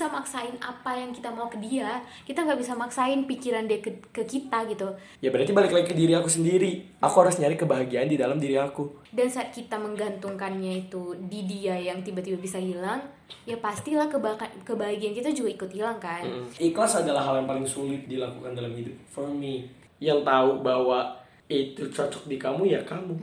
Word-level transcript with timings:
bisa 0.00 0.08
maksain 0.08 0.56
apa 0.64 0.96
yang 0.96 1.12
kita 1.12 1.28
mau 1.28 1.44
ke 1.52 1.60
dia 1.60 2.00
kita 2.24 2.40
nggak 2.40 2.56
bisa 2.56 2.72
maksain 2.72 3.28
pikiran 3.28 3.68
dia 3.68 3.84
ke, 3.84 4.00
ke 4.08 4.24
kita 4.24 4.64
gitu. 4.72 4.88
Ya 5.20 5.28
berarti 5.28 5.52
balik 5.52 5.76
lagi 5.76 5.92
ke 5.92 5.92
diri 5.92 6.16
aku 6.16 6.24
sendiri. 6.24 6.88
Aku 7.04 7.20
harus 7.20 7.36
nyari 7.36 7.60
kebahagiaan 7.60 8.08
di 8.08 8.16
dalam 8.16 8.40
diri 8.40 8.56
aku. 8.56 8.88
Dan 9.12 9.28
saat 9.28 9.52
kita 9.52 9.76
menggantungkannya 9.76 10.88
itu 10.88 11.20
di 11.28 11.44
dia 11.44 11.76
yang 11.76 12.00
tiba-tiba 12.00 12.40
bisa 12.40 12.56
hilang 12.56 13.04
ya 13.44 13.60
pastilah 13.60 14.08
keba- 14.08 14.40
kebahagiaan 14.64 15.12
kita 15.12 15.36
juga 15.36 15.52
ikut 15.60 15.68
hilang 15.68 16.00
kan. 16.00 16.24
Ikhlas 16.56 17.04
adalah 17.04 17.20
hal 17.20 17.44
yang 17.44 17.48
paling 17.52 17.68
sulit 17.68 18.08
dilakukan 18.08 18.56
dalam 18.56 18.72
hidup. 18.72 18.96
For 19.12 19.28
me 19.28 19.68
yang 20.00 20.24
tahu 20.24 20.64
bahwa 20.64 21.12
itu 21.44 21.92
cocok 21.92 22.24
di 22.24 22.40
kamu 22.40 22.72
ya 22.72 22.80
kamu. 22.88 23.20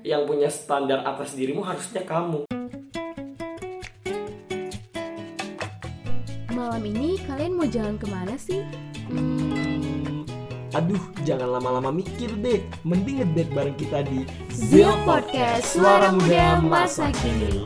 Yang 0.00 0.22
punya 0.24 0.48
standar 0.48 1.04
atas 1.04 1.36
dirimu 1.36 1.60
harusnya 1.60 2.00
kamu 2.08 2.45
malam 6.76 6.92
ini 6.92 7.16
kalian 7.24 7.56
mau 7.56 7.64
jalan 7.64 7.96
ke 7.96 8.04
mana 8.04 8.36
sih? 8.36 8.60
Hmm, 9.08 10.28
aduh 10.76 11.00
jangan 11.24 11.56
lama-lama 11.56 11.88
mikir 11.88 12.28
deh. 12.36 12.60
Mending 12.84 13.24
ngedate 13.24 13.48
bareng 13.56 13.72
kita 13.80 14.04
di 14.04 14.28
Zil 14.52 14.92
Podcast 15.08 15.72
Suara 15.72 16.12
Muda 16.12 16.60
Masa 16.60 17.08
Kini. 17.16 17.64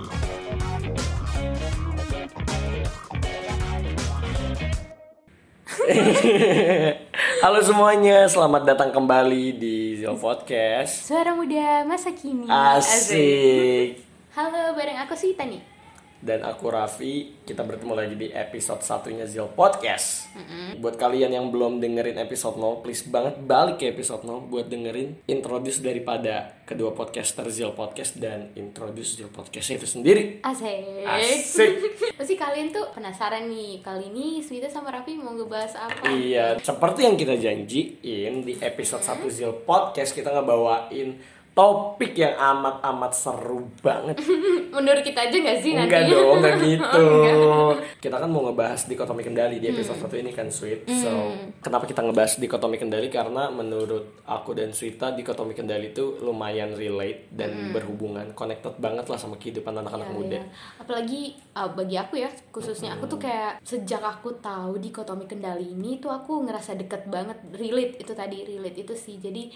Halo 7.42 7.66
semuanya, 7.66 8.30
selamat 8.30 8.62
datang 8.62 8.94
kembali 8.94 9.58
di 9.58 9.98
Zil 9.98 10.14
Podcast. 10.22 11.10
Suara 11.10 11.34
Muda 11.34 11.82
Masa 11.82 12.14
Kini. 12.14 12.46
Asik. 12.46 14.06
Halo 14.38 14.70
bareng 14.78 15.02
aku 15.02 15.18
Sita 15.18 15.42
nih 15.42 15.79
Dan 16.20 16.44
aku 16.44 16.68
Raffi, 16.68 17.40
kita 17.48 17.64
bertemu 17.64 17.96
lagi 17.96 18.12
di 18.12 18.28
episode 18.28 18.84
satunya 18.84 19.24
Zil 19.24 19.48
Podcast. 19.56 20.28
Buat 20.76 21.00
kalian 21.00 21.32
yang 21.32 21.48
belum 21.48 21.80
dengerin 21.80 22.20
episode 22.20 22.60
0, 22.60 22.84
please 22.84 23.08
banget 23.08 23.40
balik 23.40 23.80
ke 23.80 23.88
episode 23.88 24.28
0 24.28 24.52
Buat 24.52 24.68
dengerin 24.68 25.24
introduce 25.24 25.80
daripada 25.80 26.60
kedua 26.68 26.92
podcaster 26.92 27.48
Zil 27.48 27.72
Podcast 27.72 28.20
Dan 28.20 28.52
introduce 28.52 29.16
Zil 29.16 29.32
Podcast 29.32 29.72
itu 29.72 29.88
sendiri. 29.88 30.44
Asik. 30.44 31.08
Asik. 31.08 31.70
Pasti 32.20 32.36
kalian 32.36 32.68
tuh 32.68 32.92
penasaran 32.92 33.48
nih 33.48 33.80
Kali 33.80 34.12
ini 34.12 34.44
Swita 34.44 34.68
sama 34.68 34.92
Raffi 34.92 35.16
mau 35.16 35.32
ngebahas 35.32 35.72
apa? 35.88 36.04
Iya, 36.04 36.60
seperti 36.60 37.08
yang 37.08 37.16
kita 37.16 37.40
janjiin 37.40 38.44
di 38.44 38.60
episode 38.60 39.00
1 39.00 39.24
Zil 39.32 39.56
Podcast 39.64 40.12
Kita 40.12 40.36
ngebawain 40.36 41.39
topik 41.60 42.16
yang 42.16 42.32
amat-amat 42.32 43.12
seru 43.12 43.68
banget 43.84 44.16
Menurut 44.70 45.02
kita 45.02 45.26
aja 45.26 45.34
gak 45.34 45.58
sih 45.60 45.74
nanti? 45.74 45.90
Enggak 45.90 46.04
dong, 46.08 46.38
enggak 46.38 46.56
gitu. 46.64 47.04
Oh, 47.42 47.74
Kita 47.98 48.16
kan 48.16 48.30
mau 48.30 48.46
ngebahas 48.46 48.86
dikotomi 48.86 49.20
kendali 49.20 49.58
di 49.58 49.66
episode 49.66 49.98
satu 49.98 50.14
ini 50.14 50.30
kan 50.30 50.46
Sweet. 50.46 50.86
So, 50.86 51.10
kenapa 51.58 51.84
kita 51.84 52.00
ngebahas 52.00 52.38
dikotomi 52.38 52.78
kendali? 52.78 53.10
Karena 53.10 53.50
menurut 53.50 54.22
aku 54.24 54.54
dan 54.54 54.70
Sweeta 54.70 55.10
dikotomi 55.10 55.52
kendali 55.52 55.90
itu 55.90 56.22
lumayan 56.22 56.72
relate 56.72 57.28
dan 57.34 57.74
berhubungan, 57.74 58.30
connected 58.32 58.78
banget 58.78 59.10
lah 59.10 59.18
sama 59.18 59.36
kehidupan 59.36 59.74
anak-anak 59.74 60.06
Iya, 60.06 60.14
muda. 60.14 60.38
iya. 60.38 60.44
Apalagi 60.78 61.22
uh, 61.52 61.70
bagi 61.74 61.96
aku 61.98 62.14
ya, 62.16 62.30
khususnya 62.48 62.94
aku 62.94 63.10
tuh 63.10 63.18
kayak 63.18 63.58
sejak 63.60 64.00
aku 64.00 64.38
tahu 64.38 64.78
dikotomi 64.78 65.26
kendali 65.26 65.74
ini 65.74 65.98
tuh 65.98 66.14
aku 66.14 66.46
ngerasa 66.46 66.78
deket 66.78 67.10
banget, 67.10 67.36
relate 67.52 67.98
itu 67.98 68.14
tadi 68.14 68.46
relate 68.46 68.86
itu 68.86 68.94
sih. 68.94 69.18
Jadi 69.18 69.50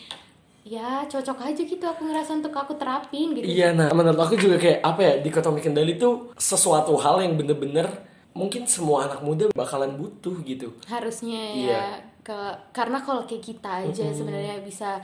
ya 0.64 1.04
cocok 1.04 1.44
aja 1.44 1.60
gitu 1.60 1.84
aku 1.84 2.08
ngerasa 2.08 2.40
untuk 2.40 2.50
aku 2.50 2.72
terapin 2.74 3.36
gitu. 3.36 3.44
Iya, 3.44 3.76
nah 3.76 3.92
menurut 3.92 4.16
aku 4.18 4.34
juga 4.34 4.56
kayak 4.56 4.80
apa 4.80 5.00
ya 5.00 5.14
dikotomi 5.20 5.60
kendali 5.60 5.94
itu 5.94 6.32
sesuatu 6.34 6.96
hal 6.96 7.20
yang 7.20 7.36
bener-bener 7.36 7.84
mungkin 8.32 8.64
semua 8.64 9.04
anak 9.04 9.20
muda 9.20 9.52
bakalan 9.52 9.92
butuh 9.94 10.40
gitu. 10.42 10.72
Harusnya 10.84 11.52
Iya. 11.52 11.68
ya 11.70 11.84
ke 12.18 12.38
karena 12.72 12.96
kalau 12.98 13.22
kayak 13.22 13.44
kita 13.44 13.70
aja 13.84 14.08
sebenarnya 14.10 14.64
bisa 14.64 14.96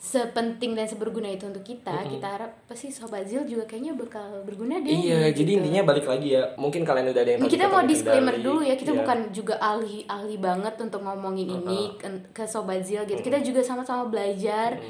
sepenting 0.00 0.72
dan 0.72 0.88
seberguna 0.88 1.28
itu 1.28 1.44
untuk 1.44 1.60
kita, 1.60 1.92
kita 2.08 2.24
harap 2.24 2.64
pasti 2.64 2.88
sobat 2.88 3.28
Zil 3.28 3.44
juga 3.44 3.68
kayaknya 3.68 3.92
bakal 3.92 4.40
berguna 4.48 4.80
deh. 4.80 4.88
Iya, 4.88 5.28
gitu. 5.28 5.44
jadi 5.44 5.50
intinya 5.60 5.82
balik 5.84 6.08
lagi 6.08 6.32
ya. 6.32 6.56
Mungkin 6.56 6.88
kalian 6.88 7.12
udah 7.12 7.20
ada 7.20 7.30
yang 7.30 7.40
kita 7.44 7.68
mau 7.68 7.84
disclaimer 7.84 8.32
kendali. 8.32 8.46
dulu 8.48 8.60
ya 8.64 8.74
kita 8.74 8.90
Iya. 8.90 8.98
bukan 9.04 9.18
juga 9.28 9.54
ahli 9.60 10.08
ahli 10.08 10.40
banget 10.40 10.74
untuk 10.80 11.04
ngomongin 11.04 11.52
ini 11.52 12.00
ke, 12.00 12.08
ke 12.32 12.48
sobat 12.48 12.80
zil 12.80 13.04
gitu 13.04 13.20
kita 13.20 13.44
juga 13.44 13.60
sama-sama 13.60 14.08
belajar 14.08 14.80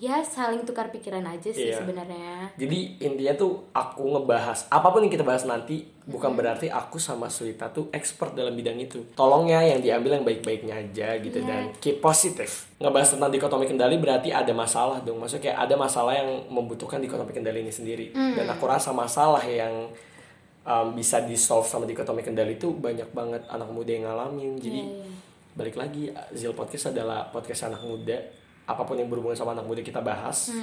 ya 0.00 0.24
saling 0.24 0.64
tukar 0.64 0.88
pikiran 0.88 1.20
aja 1.22 1.52
sih 1.52 1.68
Iya. 1.68 1.76
sebenarnya 1.76 2.48
Jadi 2.56 2.96
intinya 2.98 3.36
tuh 3.36 3.68
aku 3.70 4.16
ngebahas 4.16 4.64
apa 4.66 4.88
pun 4.88 5.04
yang 5.04 5.12
kita 5.12 5.20
bahas 5.20 5.44
nanti 5.44 5.84
bukan 6.08 6.32
berarti 6.32 6.66
aku 6.66 6.96
sama 6.96 7.28
Suita 7.28 7.68
tuh 7.68 7.92
expert 7.92 8.32
dalam 8.32 8.56
bidang 8.56 8.80
itu. 8.80 9.04
Tolong 9.12 9.46
ya 9.46 9.60
yang 9.60 9.78
diambil 9.78 10.16
yang 10.16 10.24
baik-baiknya 10.24 10.74
aja 10.80 11.20
gitu 11.20 11.44
dan 11.44 11.68
keep 11.78 12.00
positif. 12.00 12.72
Ngebahas 12.80 13.12
tentang 13.12 13.28
dikotomi 13.28 13.68
kendali 13.68 14.00
berarti 14.00 14.32
ada 14.32 14.50
masalah 14.50 15.04
dong. 15.04 15.20
Maksudnya 15.20 15.52
kayak 15.52 15.58
ada 15.68 15.74
masalah 15.76 16.16
yang 16.16 16.48
membutuhkan 16.48 16.98
dikotomi 16.98 17.30
kendali 17.30 17.60
ini 17.60 17.70
sendiri. 17.70 18.16
Dan 18.16 18.48
aku 18.48 18.64
rasa 18.64 18.90
masalah 18.90 19.44
yang 19.44 19.92
um, 20.64 20.96
bisa 20.96 21.20
di 21.22 21.36
solve 21.36 21.68
sama 21.68 21.84
dikotomi 21.84 22.24
kendali 22.24 22.56
itu 22.56 22.72
banyak 22.72 23.12
banget 23.12 23.44
anak 23.46 23.68
muda 23.68 23.92
yang 23.92 24.08
ngalamin. 24.08 24.56
Jadi 24.56 24.80
balik 25.52 25.76
lagi 25.76 26.08
Zil 26.32 26.56
Podcast 26.56 26.88
adalah 26.90 27.28
podcast 27.28 27.68
anak 27.68 27.84
muda. 27.84 28.39
Apa 28.70 28.82
pun 28.82 28.94
yang 28.94 29.06
berhubungan 29.06 29.34
sama 29.34 29.50
anak 29.50 29.64
muda 29.64 29.80
kita 29.80 29.98
bahas. 30.00 30.54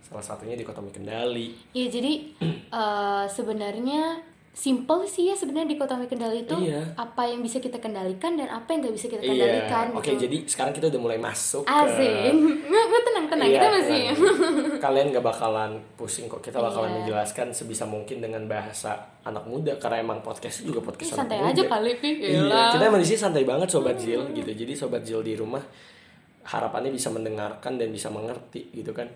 Salah 0.00 0.22
satunya 0.24 0.54
dikotomi 0.54 0.90
kendali. 0.90 1.50
ya 1.72 1.86
jadi 1.86 2.12
eh, 2.72 3.24
sebenarnya 3.26 4.22
simple 4.52 5.04
sih 5.04 5.28
ya 5.28 5.34
sebenarnya 5.34 5.68
dikotomi 5.68 6.06
kendali 6.06 6.40
itu 6.40 6.56
Iya. 6.56 6.80
apa 6.96 7.26
yang 7.26 7.44
bisa 7.44 7.58
kita 7.58 7.76
kendalikan 7.76 8.40
dan 8.40 8.48
apa 8.48 8.72
yang 8.72 8.80
nggak 8.80 8.94
bisa 8.94 9.06
kita 9.06 9.20
kendalikan 9.20 9.86
Iya. 9.86 9.98
Oke, 9.98 10.10
gitu 10.10 10.22
jadi 10.24 10.36
sekarang 10.46 10.72
kita 10.72 10.88
udah 10.88 11.00
mulai 11.02 11.18
masuk 11.18 11.60
asik 11.62 12.32
nggak 12.64 12.84
nggak 12.86 13.02
tenang 13.04 13.26
tenang 13.26 13.46
Iya, 13.46 13.52
kita 13.52 13.68
masih 13.68 14.00
tenang. 14.06 14.80
Kalian 14.86 15.06
gak 15.10 15.26
bakalan 15.26 15.70
pusing 15.92 16.24
kok. 16.24 16.40
Kita 16.40 16.56
bakalan 16.56 16.88
Iya. 16.88 16.96
menjelaskan 17.02 17.46
sebisa 17.50 17.84
mungkin 17.84 18.16
dengan 18.18 18.46
bahasa 18.46 18.96
anak 19.20 19.44
muda 19.44 19.76
karena 19.76 20.00
emang 20.00 20.22
podcast 20.22 20.62
juga 20.62 20.80
Ih, 20.80 20.86
podcast 20.86 21.18
santai 21.18 21.36
anak 21.36 21.50
aja 21.50 21.60
muda. 21.60 21.72
kali 21.74 21.92
pi 21.98 22.10
Iya, 22.16 22.40
kita 22.70 22.84
emang 22.86 23.00
di 23.02 23.06
sini 23.06 23.18
santai 23.20 23.42
banget 23.42 23.68
sobat 23.68 23.98
Zil 23.98 24.22
gitu. 24.32 24.50
Jadi 24.54 24.72
sobat 24.72 25.02
Zil 25.02 25.20
di 25.20 25.34
rumah 25.34 25.60
harapannya 26.46 26.88
bisa 26.88 27.10
mendengarkan 27.10 27.74
dan 27.74 27.90
bisa 27.90 28.06
mengerti 28.06 28.70
gitu 28.70 28.90
kan. 28.90 29.10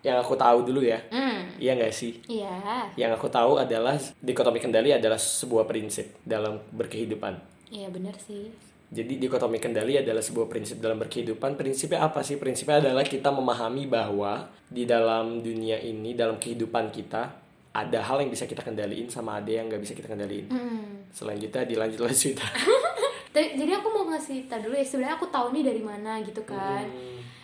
Yang 0.00 0.16
aku 0.18 0.34
tahu 0.34 0.64
dulu 0.64 0.80
ya. 0.80 0.96
Hmm, 1.08 1.52
Iya 1.54 1.76
gak 1.76 1.92
sih? 1.92 2.16
iya 2.24 2.88
Yang 2.96 3.12
aku 3.14 3.28
tahu 3.28 3.56
adalah 3.56 3.92
dikotomi 4.16 4.56
kendali 4.58 4.90
adalah 4.90 5.16
sebuah 5.16 5.64
prinsip 5.64 6.16
dalam 6.22 6.56
berkehidupan. 6.70 7.36
iya 7.68 7.86
benar 7.86 8.16
sih 8.16 8.48
Jadi 8.90 9.20
dikotomi 9.20 9.56
kendali 9.56 9.94
adalah 9.94 10.18
sebuah 10.18 10.48
prinsip 10.48 10.80
dalam 10.80 10.98
berkehidupan. 10.98 11.54
Prinsipnya 11.54 12.02
apa 12.02 12.20
sih? 12.20 12.34
Prinsipnya 12.34 12.82
adalah 12.82 13.04
kita 13.04 13.30
memahami 13.30 13.86
bahwa 13.86 14.50
di 14.66 14.82
dalam 14.82 15.38
dunia 15.38 15.78
ini, 15.78 16.10
dalam 16.12 16.34
kehidupan 16.36 16.90
kita, 16.90 17.30
ada 17.70 17.98
hal 18.02 18.18
yang 18.18 18.28
bisa 18.28 18.50
kita 18.50 18.60
kendaliin 18.60 19.06
sama 19.06 19.38
ada 19.38 19.46
yang 19.46 19.70
nggak 19.70 19.78
bisa 19.78 19.94
kita 19.94 20.10
kendaliin. 20.10 20.50
Hmm. 20.50 21.06
Selanjutnya 21.06 21.62
dilanjut. 21.62 22.02
Tapi- 22.02 22.34
jadi 23.32 23.72
aku 23.74 23.88
mau 23.88 24.04
ngasih 24.06 24.44
tau 24.44 24.58
dulu 24.58 24.74
ya 24.74 24.82
sebenarnya 24.82 25.14
aku 25.14 25.28
tahu 25.28 25.46
nih 25.50 25.64
dari 25.64 25.82
mana 25.82 26.18
gitu 26.20 26.42
kan. 26.42 26.82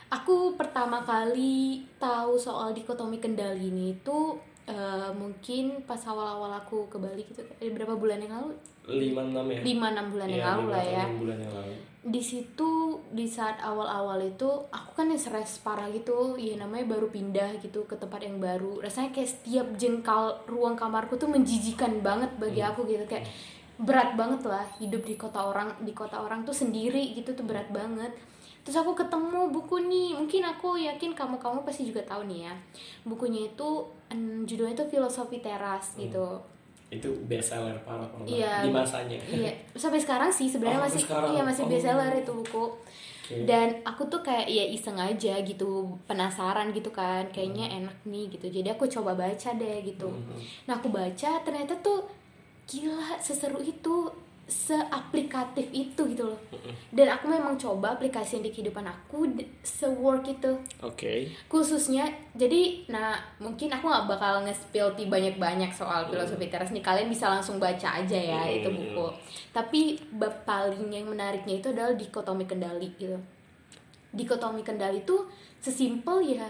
Aku 0.09 0.55
pertama 0.55 1.03
kali 1.03 1.83
tahu 1.97 2.35
soal 2.37 2.71
dikotomi 2.71 3.19
kendali 3.19 3.69
ini 3.69 3.91
itu 3.93 4.39
eh, 4.65 5.11
mungkin 5.13 5.83
pas 5.83 5.99
awal-awal 6.05 6.51
aku 6.57 6.87
ke 6.87 6.97
Bali 6.97 7.23
gitu 7.25 7.43
eh, 7.57 7.71
berapa 7.71 7.95
bulan 7.95 8.19
yang 8.19 8.33
lalu? 8.33 8.55
Lima 8.87 9.19
enam 9.21 9.47
ya. 9.49 9.59
lima 9.61 9.87
enam 9.91 10.07
bulan 10.09 10.29
yang 10.29 10.39
Iya, 10.39 10.51
lalu 10.53 10.65
lah 10.69 10.85
ya. 10.85 11.05
bulan 11.13 11.39
yang 11.41 11.53
lalu. 11.53 11.75
di 12.07 12.23
situ 12.23 12.71
di 13.11 13.27
saat 13.27 13.59
awal-awal 13.59 14.23
itu 14.23 14.47
aku 14.71 14.91
kan 14.95 15.11
yang 15.11 15.19
stres 15.19 15.59
parah 15.59 15.91
gitu. 15.91 16.39
Ya 16.39 16.55
namanya 16.57 16.87
baru 16.89 17.11
pindah 17.11 17.59
gitu 17.59 17.83
ke 17.83 17.95
tempat 17.95 18.23
yang 18.23 18.39
baru. 18.39 18.79
Rasanya 18.79 19.11
kayak 19.11 19.27
setiap 19.29 19.67
jengkal 19.75 20.39
ruang 20.47 20.75
kamarku 20.75 21.15
tuh 21.15 21.27
menjijikan 21.27 21.99
banget 22.01 22.31
bagi 22.37 22.63
aku 22.63 22.87
gitu. 22.87 23.03
Kayak 23.05 23.27
berat 23.79 24.15
banget 24.15 24.41
lah 24.43 24.65
hidup 24.77 25.03
di 25.03 25.15
kota 25.15 25.41
orang 25.43 25.69
di 25.79 25.93
kota 25.93 26.17
orang 26.17 26.43
tuh 26.43 26.53
sendiri 26.53 27.13
gitu 27.13 27.33
tuh 27.33 27.45
berat 27.45 27.69
banget 27.69 28.09
terus 28.63 28.77
aku 28.77 28.93
ketemu 28.93 29.47
buku 29.49 29.79
nih 29.81 30.11
mungkin 30.13 30.43
aku 30.43 30.75
yakin 30.75 31.13
kamu 31.13 31.37
kamu 31.37 31.63
pasti 31.63 31.85
juga 31.85 32.03
tahu 32.03 32.25
nih 32.25 32.47
ya 32.47 32.55
bukunya 33.05 33.47
itu 33.47 33.69
judulnya 34.43 34.75
itu 34.75 34.87
filosofi 34.89 35.39
teras 35.39 35.95
gitu 35.95 36.41
Itu 36.87 37.11
best 37.27 37.51
seller 37.51 37.75
parah 37.81 38.07
parah 38.07 38.23
Iya. 38.25 38.63
di 38.63 38.71
masanya. 38.71 39.19
iya 39.21 39.51
sampai 39.73 39.99
sekarang 39.99 40.31
sih 40.31 40.47
sebenarnya 40.47 40.79
Oh, 40.79 40.87
masih 40.87 41.03
sekarang. 41.03 41.31
iya 41.31 41.43
masih 41.43 41.63
Oh. 41.63 41.69
best 41.69 41.83
seller 41.85 42.13
itu 42.13 42.31
buku 42.33 42.65
Oke. 43.27 43.43
dan 43.43 43.69
aku 43.83 44.07
tuh 44.07 44.19
kayak 44.21 44.47
ya 44.47 44.63
iseng 44.65 44.95
aja 44.97 45.35
gitu 45.41 45.71
penasaran 46.07 46.71
gitu 46.71 46.89
kan 46.89 47.27
kayaknya 47.29 47.67
Hmm. 47.67 47.79
enak 47.85 47.97
nih 48.05 48.31
gitu 48.31 48.47
jadi 48.53 48.73
aku 48.73 48.87
coba 48.89 49.15
baca 49.15 49.51
deh 49.53 49.79
gitu 49.83 50.07
nah 50.65 50.75
aku 50.75 50.89
baca 50.89 51.31
ternyata 51.41 51.75
tuh 51.77 52.07
gila 52.67 53.15
seseru 53.23 53.63
itu 53.63 54.11
seaplikatif 54.47 55.67
itu 55.75 55.99
gitu 56.07 56.23
loh. 56.23 56.39
Dan 56.95 57.11
aku 57.11 57.27
memang 57.27 57.59
coba 57.59 57.99
aplikasi 57.99 58.39
di 58.47 58.55
kehidupan 58.55 58.87
aku 58.87 59.27
se-work 59.67 60.23
itu. 60.23 60.55
Oke. 60.87 61.35
khususnya 61.51 62.07
jadi 62.39 62.87
nah 62.87 63.19
mungkin 63.43 63.67
aku 63.75 63.91
nggak 63.91 64.07
bakal 64.07 64.47
nge-spill 64.47 64.95
ti 64.95 65.11
banyak-banyak 65.11 65.75
soal 65.75 66.07
filosofi 66.07 66.47
teras 66.47 66.71
nih. 66.71 66.79
Kalian 66.79 67.11
bisa 67.11 67.27
langsung 67.27 67.59
baca 67.59 67.99
aja 67.99 68.15
ya 68.15 68.39
Hmm. 68.47 68.57
itu 68.63 68.69
buku. 68.71 69.07
Tapi 69.51 69.99
bab 70.15 70.47
paling 70.47 70.95
yang 70.95 71.11
menariknya 71.11 71.59
itu 71.59 71.75
adalah 71.75 71.99
dikotomi 71.99 72.47
kendali 72.47 72.95
gitu. 72.95 73.19
Dikotomi 74.15 74.63
kendali 74.63 75.03
itu 75.03 75.27
sesimpel 75.59 76.39
ya 76.39 76.47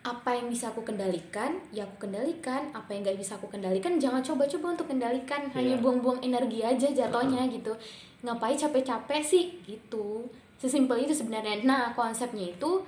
apa 0.00 0.32
yang 0.32 0.48
bisa 0.48 0.72
aku 0.72 0.80
kendalikan? 0.80 1.60
Ya 1.76 1.84
aku 1.84 2.08
kendalikan. 2.08 2.72
Apa 2.72 2.96
yang 2.96 3.04
nggak 3.04 3.20
bisa 3.20 3.36
aku 3.36 3.52
kendalikan? 3.52 4.00
Jangan 4.00 4.24
coba-coba 4.24 4.72
untuk 4.72 4.88
kendalikan. 4.88 5.44
Hanya 5.52 5.76
Iya. 5.76 5.82
buang-buang 5.84 6.24
energi 6.24 6.64
aja 6.64 6.88
jatuhnya 6.88 7.44
gitu. 7.52 7.76
Ngapain 8.24 8.56
capek-capek 8.56 9.20
sih? 9.20 9.60
Gitu. 9.68 10.24
Sesimpel 10.56 11.04
itu 11.04 11.12
sebenarnya. 11.12 11.60
Nah 11.68 11.92
konsepnya 11.92 12.48
itu 12.48 12.80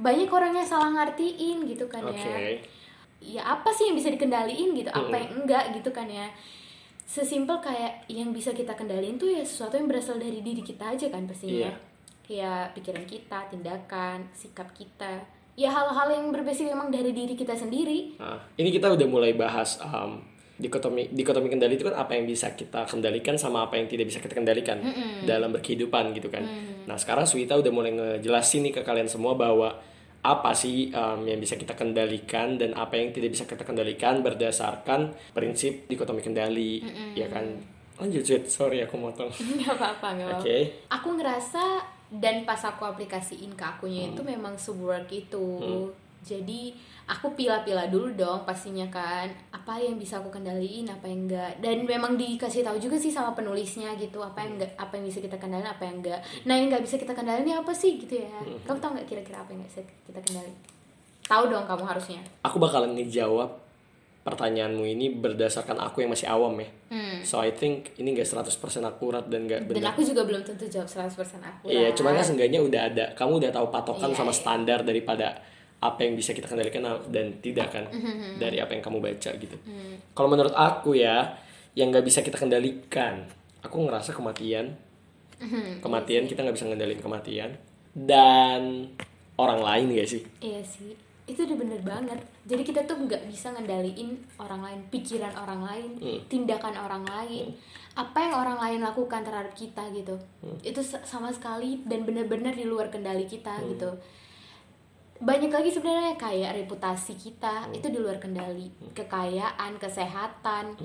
banyak 0.00 0.28
orang 0.28 0.52
yang 0.56 0.64
salah 0.64 0.92
ngartiin 0.92 1.64
gitu 1.64 1.88
kan 1.88 2.04
Oke. 2.04 2.20
ya 2.20 2.60
ya 3.16 3.40
apa 3.40 3.72
sih 3.72 3.88
yang 3.88 3.96
bisa 3.96 4.12
dikendaliin 4.12 4.76
gitu? 4.76 4.88
Apa 4.92 5.12
yang 5.16 5.44
enggak 5.44 5.72
gitu 5.76 5.88
kan 5.92 6.04
ya? 6.08 6.28
Sesimpel 7.04 7.60
kayak 7.60 8.04
yang 8.08 8.32
bisa 8.32 8.52
kita 8.52 8.72
kendaliin 8.76 9.16
tuh 9.16 9.28
ya 9.28 9.40
sesuatu 9.44 9.76
yang 9.76 9.88
berasal 9.88 10.16
dari 10.20 10.40
diri 10.44 10.60
kita 10.60 10.96
aja 10.96 11.08
kan 11.12 11.28
pastinya. 11.28 11.68
Iya. 11.68 11.72
ya 12.26 12.66
pikiran 12.74 13.06
kita 13.06 13.38
tindakan 13.54 14.26
sikap 14.34 14.66
kita 14.74 15.22
ya 15.56 15.72
hal-hal 15.72 16.08
yang 16.12 16.28
berbasis 16.30 16.68
memang 16.68 16.92
dari 16.92 17.10
diri 17.16 17.32
kita 17.32 17.56
sendiri 17.56 18.20
Nah, 18.20 18.38
ini 18.60 18.68
kita 18.68 18.92
udah 18.92 19.08
mulai 19.08 19.32
bahas 19.32 19.80
um, 19.80 20.20
dikotomi 20.56 21.12
dikotomi 21.12 21.52
kendali 21.52 21.76
itu 21.76 21.84
kan 21.84 22.00
apa 22.00 22.16
yang 22.16 22.24
bisa 22.24 22.56
kita 22.56 22.88
kendalikan 22.88 23.36
sama 23.36 23.68
apa 23.68 23.76
yang 23.76 23.88
tidak 23.92 24.08
bisa 24.08 24.24
kita 24.24 24.32
kendalikan 24.32 24.80
dalam 25.28 25.52
berkehidupan 25.52 26.16
gitu 26.16 26.32
kan. 26.32 26.40
Nah 26.88 26.96
sekarang 26.96 27.28
Suwita 27.28 27.60
udah 27.60 27.72
mulai 27.72 27.92
ngejelasin 27.92 28.64
nih 28.64 28.72
ke 28.72 28.80
kalian 28.80 29.04
semua 29.04 29.36
bahwa 29.36 29.76
apa 30.26 30.50
sih 30.56 30.90
um, 30.90 31.22
yang 31.28 31.38
bisa 31.38 31.54
kita 31.60 31.76
kendalikan 31.76 32.56
dan 32.56 32.72
apa 32.72 32.98
yang 32.98 33.12
tidak 33.12 33.36
bisa 33.36 33.44
kita 33.44 33.62
kendalikan 33.62 34.24
berdasarkan 34.24 35.14
prinsip 35.36 35.86
dikotomi 35.86 36.24
kendali, 36.24 36.82
ya 37.14 37.28
kan? 37.30 37.46
Lanjut, 38.00 38.24
sorry 38.50 38.82
aku 38.82 38.98
motong. 38.98 39.30
Oke. 39.30 39.44
nggak 39.60 39.76
apa-apa 39.76 40.08
nggak 40.18 40.28
apa-apa 40.28 40.58
aku 40.92 41.08
ngerasa 41.16 41.62
dan 42.10 42.46
pas 42.46 42.58
aku 42.62 42.86
aplikasiin 42.86 43.54
ke 43.54 43.64
akunya 43.64 44.10
itu 44.14 44.22
memang 44.22 44.54
sework 44.54 45.10
itu. 45.10 45.90
Jadi 46.26 46.74
aku 47.06 47.38
pilah-pilah 47.38 47.86
dulu 47.86 48.10
dong 48.18 48.42
pastinya 48.42 48.86
kan. 48.90 49.30
Apa 49.54 49.78
yang 49.78 49.94
bisa 49.94 50.18
aku 50.18 50.30
kendaliin 50.30 50.90
apa 50.90 51.06
yang 51.06 51.30
enggak. 51.30 51.62
Dan 51.62 51.86
memang 51.86 52.18
dikasih 52.18 52.66
tahu 52.66 52.82
juga 52.82 52.98
sih 52.98 53.14
sama 53.14 53.30
penulisnya 53.30 53.94
gitu 53.94 54.18
apa 54.22 54.42
yang 54.42 54.58
enggak 54.58 54.74
apa 54.74 54.98
yang 54.98 55.06
bisa 55.06 55.22
kita 55.22 55.38
kendaliin 55.38 55.70
apa 55.70 55.82
yang 55.86 56.02
enggak. 56.02 56.20
Nah 56.42 56.54
yang 56.58 56.66
nggak 56.70 56.82
bisa 56.82 56.98
kita 56.98 57.14
kendaliin 57.14 57.54
apa 57.54 57.70
sih 57.70 57.98
gitu 57.98 58.22
ya? 58.26 58.42
Kamu 58.66 58.78
tahu 58.82 58.90
nggak 58.98 59.06
kira-kira 59.06 59.38
apa 59.38 59.54
yang 59.54 59.62
nggak 59.62 59.72
bisa 59.74 59.82
kita 60.06 60.20
kendaliin 60.22 60.76
tahu 61.26 61.50
dong 61.50 61.66
kamu 61.66 61.84
harusnya. 61.84 62.20
Aku 62.46 62.62
bakalan 62.62 62.94
ngejawab 62.94 63.65
pertanyaanmu 64.26 64.82
ini 64.82 65.14
berdasarkan 65.14 65.78
aku 65.78 66.02
yang 66.02 66.10
masih 66.10 66.26
awam 66.26 66.58
ya. 66.58 66.66
Hmm. 66.90 67.22
So 67.22 67.38
I 67.38 67.54
think 67.54 67.94
ini 67.96 68.10
gak 68.10 68.26
100% 68.26 68.50
akurat 68.82 69.22
dan 69.30 69.46
gak 69.46 69.70
dan 69.70 69.78
benar. 69.78 69.94
aku 69.94 70.02
juga 70.02 70.26
belum 70.26 70.42
tentu 70.42 70.66
jawab 70.66 70.90
100% 70.90 71.38
aku 71.38 71.70
Iya, 71.70 71.94
cuman 71.94 72.18
kan 72.18 72.24
seenggaknya 72.26 72.58
udah 72.58 72.80
ada. 72.90 73.04
Kamu 73.14 73.38
udah 73.38 73.54
tahu 73.54 73.70
patokan 73.70 74.10
Iya, 74.10 74.18
sama 74.18 74.32
iya. 74.34 74.38
standar 74.42 74.78
daripada 74.82 75.38
apa 75.76 76.02
yang 76.02 76.18
bisa 76.18 76.34
kita 76.34 76.50
kendalikan 76.50 76.82
dan 77.06 77.38
tidak 77.38 77.70
kan 77.70 77.86
Mm-hmm. 77.86 78.42
dari 78.42 78.58
apa 78.58 78.74
yang 78.74 78.82
kamu 78.82 78.98
baca 78.98 79.30
gitu. 79.30 79.56
Mm. 79.62 79.94
Kalau 80.10 80.26
menurut 80.26 80.50
aku 80.50 80.98
ya, 80.98 81.38
yang 81.78 81.94
nggak 81.94 82.02
bisa 82.02 82.24
kita 82.26 82.34
kendalikan, 82.34 83.22
aku 83.62 83.86
ngerasa 83.86 84.10
kematian. 84.10 84.74
Mm-hmm. 85.36 85.84
Kematian 85.84 86.24
kita 86.26 86.42
nggak 86.42 86.56
bisa 86.56 86.66
ngendalin 86.66 86.98
kematian 86.98 87.50
dan 87.92 88.88
orang 89.36 89.60
lain 89.60 89.92
gak 89.94 90.08
sih? 90.08 90.22
Iya 90.40 90.64
sih, 90.64 90.96
itu 91.26 91.42
udah 91.42 91.58
bener 91.58 91.80
banget. 91.82 92.18
Jadi 92.46 92.62
kita 92.62 92.86
tuh 92.86 93.02
nggak 93.02 93.26
bisa 93.26 93.50
ngendaliin 93.50 94.14
orang 94.38 94.62
lain, 94.62 94.80
pikiran 94.94 95.34
orang 95.34 95.58
lain, 95.66 95.90
tindakan 96.30 96.78
orang 96.78 97.02
lain, 97.02 97.50
apa 97.98 98.18
yang 98.22 98.34
orang 98.38 98.58
lain 98.62 98.78
lakukan 98.78 99.26
terhadap 99.26 99.50
kita 99.58 99.82
gitu. 99.90 100.14
Itu 100.62 100.80
sa- 100.86 101.02
sama 101.02 101.34
sekali 101.34 101.82
dan 101.82 102.06
bener-bener 102.06 102.54
di 102.54 102.62
luar 102.62 102.94
kendali 102.94 103.26
kita 103.26 103.58
gitu. 103.66 103.90
Banyak 105.18 105.50
lagi 105.50 105.72
sebenarnya 105.72 106.14
kayak 106.14 106.62
reputasi 106.62 107.18
kita 107.18 107.72
itu 107.72 107.88
di 107.90 107.98
luar 107.98 108.22
kendali, 108.22 108.70
kekayaan, 108.94 109.80
kesehatan, 109.82 110.78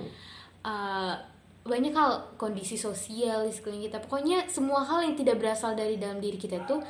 eh, 0.65 1.13
banyak 1.61 1.93
hal 1.93 2.33
kondisi 2.41 2.73
sosial 2.73 3.45
di 3.45 3.53
sekeliling 3.53 3.85
kita. 3.85 4.01
Pokoknya 4.01 4.49
semua 4.49 4.81
hal 4.81 5.05
yang 5.05 5.13
tidak 5.13 5.37
berasal 5.37 5.77
dari 5.77 6.01
dalam 6.01 6.17
diri 6.17 6.41
kita 6.41 6.65
itu 6.65 6.81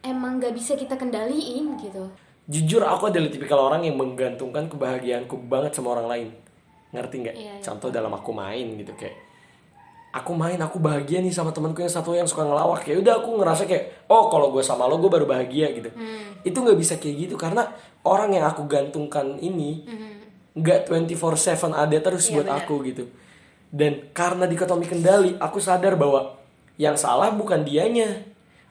emang 0.00 0.40
nggak 0.40 0.56
bisa 0.56 0.72
kita 0.80 0.96
kendaliin 0.96 1.76
gitu. 1.76 2.08
Jujur 2.50 2.82
aku 2.82 3.14
adalah 3.14 3.30
tipikal 3.30 3.62
orang 3.62 3.86
yang 3.86 3.94
menggantungkan 3.94 4.66
kebahagiaanku 4.66 5.38
banget 5.46 5.70
sama 5.70 5.94
orang 5.94 6.06
lain. 6.10 6.28
Ngerti 6.90 7.14
nggak? 7.22 7.36
Iya, 7.38 7.52
iya. 7.56 7.62
Contoh 7.62 7.94
dalam 7.94 8.10
aku 8.10 8.34
main 8.34 8.66
gitu 8.74 8.90
kayak 8.98 9.30
aku 10.10 10.34
main 10.34 10.58
aku 10.58 10.82
bahagia 10.82 11.22
nih 11.22 11.30
sama 11.30 11.54
temanku 11.54 11.78
yang 11.78 11.92
satu 11.94 12.18
yang 12.18 12.26
suka 12.26 12.42
ngelawak 12.42 12.82
ya 12.82 12.98
udah 12.98 13.22
aku 13.22 13.38
ngerasa 13.38 13.62
kayak 13.62 14.10
oh 14.10 14.26
kalau 14.26 14.50
gue 14.50 14.58
sama 14.58 14.90
lo 14.90 14.98
gue 14.98 15.06
baru 15.06 15.22
bahagia 15.22 15.70
gitu 15.70 15.86
itu 16.42 16.58
nggak 16.58 16.74
bisa 16.74 16.98
kayak 16.98 17.30
gitu 17.30 17.38
karena 17.38 17.70
orang 18.02 18.34
yang 18.34 18.42
aku 18.42 18.66
gantungkan 18.66 19.38
ini 19.38 19.86
nggak 20.58 20.90
24/7 20.90 21.70
ada 21.70 21.94
terus 22.02 22.26
Iya, 22.26 22.42
buat 22.42 22.48
benar. 22.50 22.58
aku 22.66 22.74
gitu 22.90 23.04
dan 23.70 24.10
karena 24.10 24.50
dikotomi 24.50 24.90
kendali 24.90 25.38
aku 25.38 25.62
sadar 25.62 25.94
bahwa 25.94 26.34
yang 26.74 26.98
salah 26.98 27.30
bukan 27.30 27.62
dianya 27.62 28.26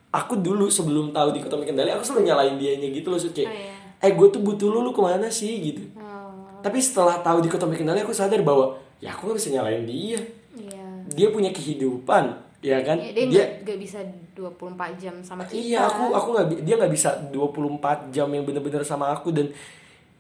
aku 0.09 0.33
dulu 0.35 0.65
sebelum 0.67 1.13
tahu 1.13 1.29
dikotomi 1.31 1.63
kendali 1.63 1.93
aku 1.93 2.01
selalu 2.01 2.25
nyalain 2.25 2.55
dianya 2.57 2.89
gitu 2.89 3.13
loh 3.13 3.19
kayak 3.21 3.45
Oh, 3.45 3.53
iya. 3.53 3.75
eh 4.01 4.11
gue 4.15 4.27
tuh 4.31 4.41
butuh 4.41 4.67
lu 4.67 4.81
lu 4.81 4.89
ke 4.89 5.01
mana 5.01 5.29
sih? 5.29 5.53
gitu. 5.61 5.85
Oh, 5.95 6.33
tapi 6.59 6.81
setelah 6.81 7.21
tahu 7.21 7.45
dikotomi 7.45 7.77
kendali 7.77 8.01
aku 8.01 8.09
sadar 8.09 8.41
bahwa 8.41 8.73
ya 8.97 9.13
aku 9.13 9.29
gak 9.29 9.37
bisa 9.37 9.49
nyalain 9.53 9.85
dia. 9.85 10.19
Iya. 10.49 10.85
dia 11.09 11.27
punya 11.29 11.53
kehidupan 11.53 12.23
ya 12.59 12.81
kan? 12.81 12.97
Ya, 12.99 13.13
dia 13.13 13.25
dia 13.29 13.43
nggak 13.61 13.79
bisa 13.79 13.99
24 14.35 14.97
jam 14.99 15.15
sama 15.21 15.45
kita. 15.45 15.55
iya 15.55 15.85
aku 15.85 16.11
aku 16.11 16.27
nggak 16.35 16.47
dia 16.65 16.75
nggak 16.75 16.91
bisa 16.91 17.09
24 17.31 18.11
jam 18.11 18.27
yang 18.29 18.43
bener-bener 18.43 18.83
sama 18.83 19.09
aku 19.09 19.29
dan 19.31 19.49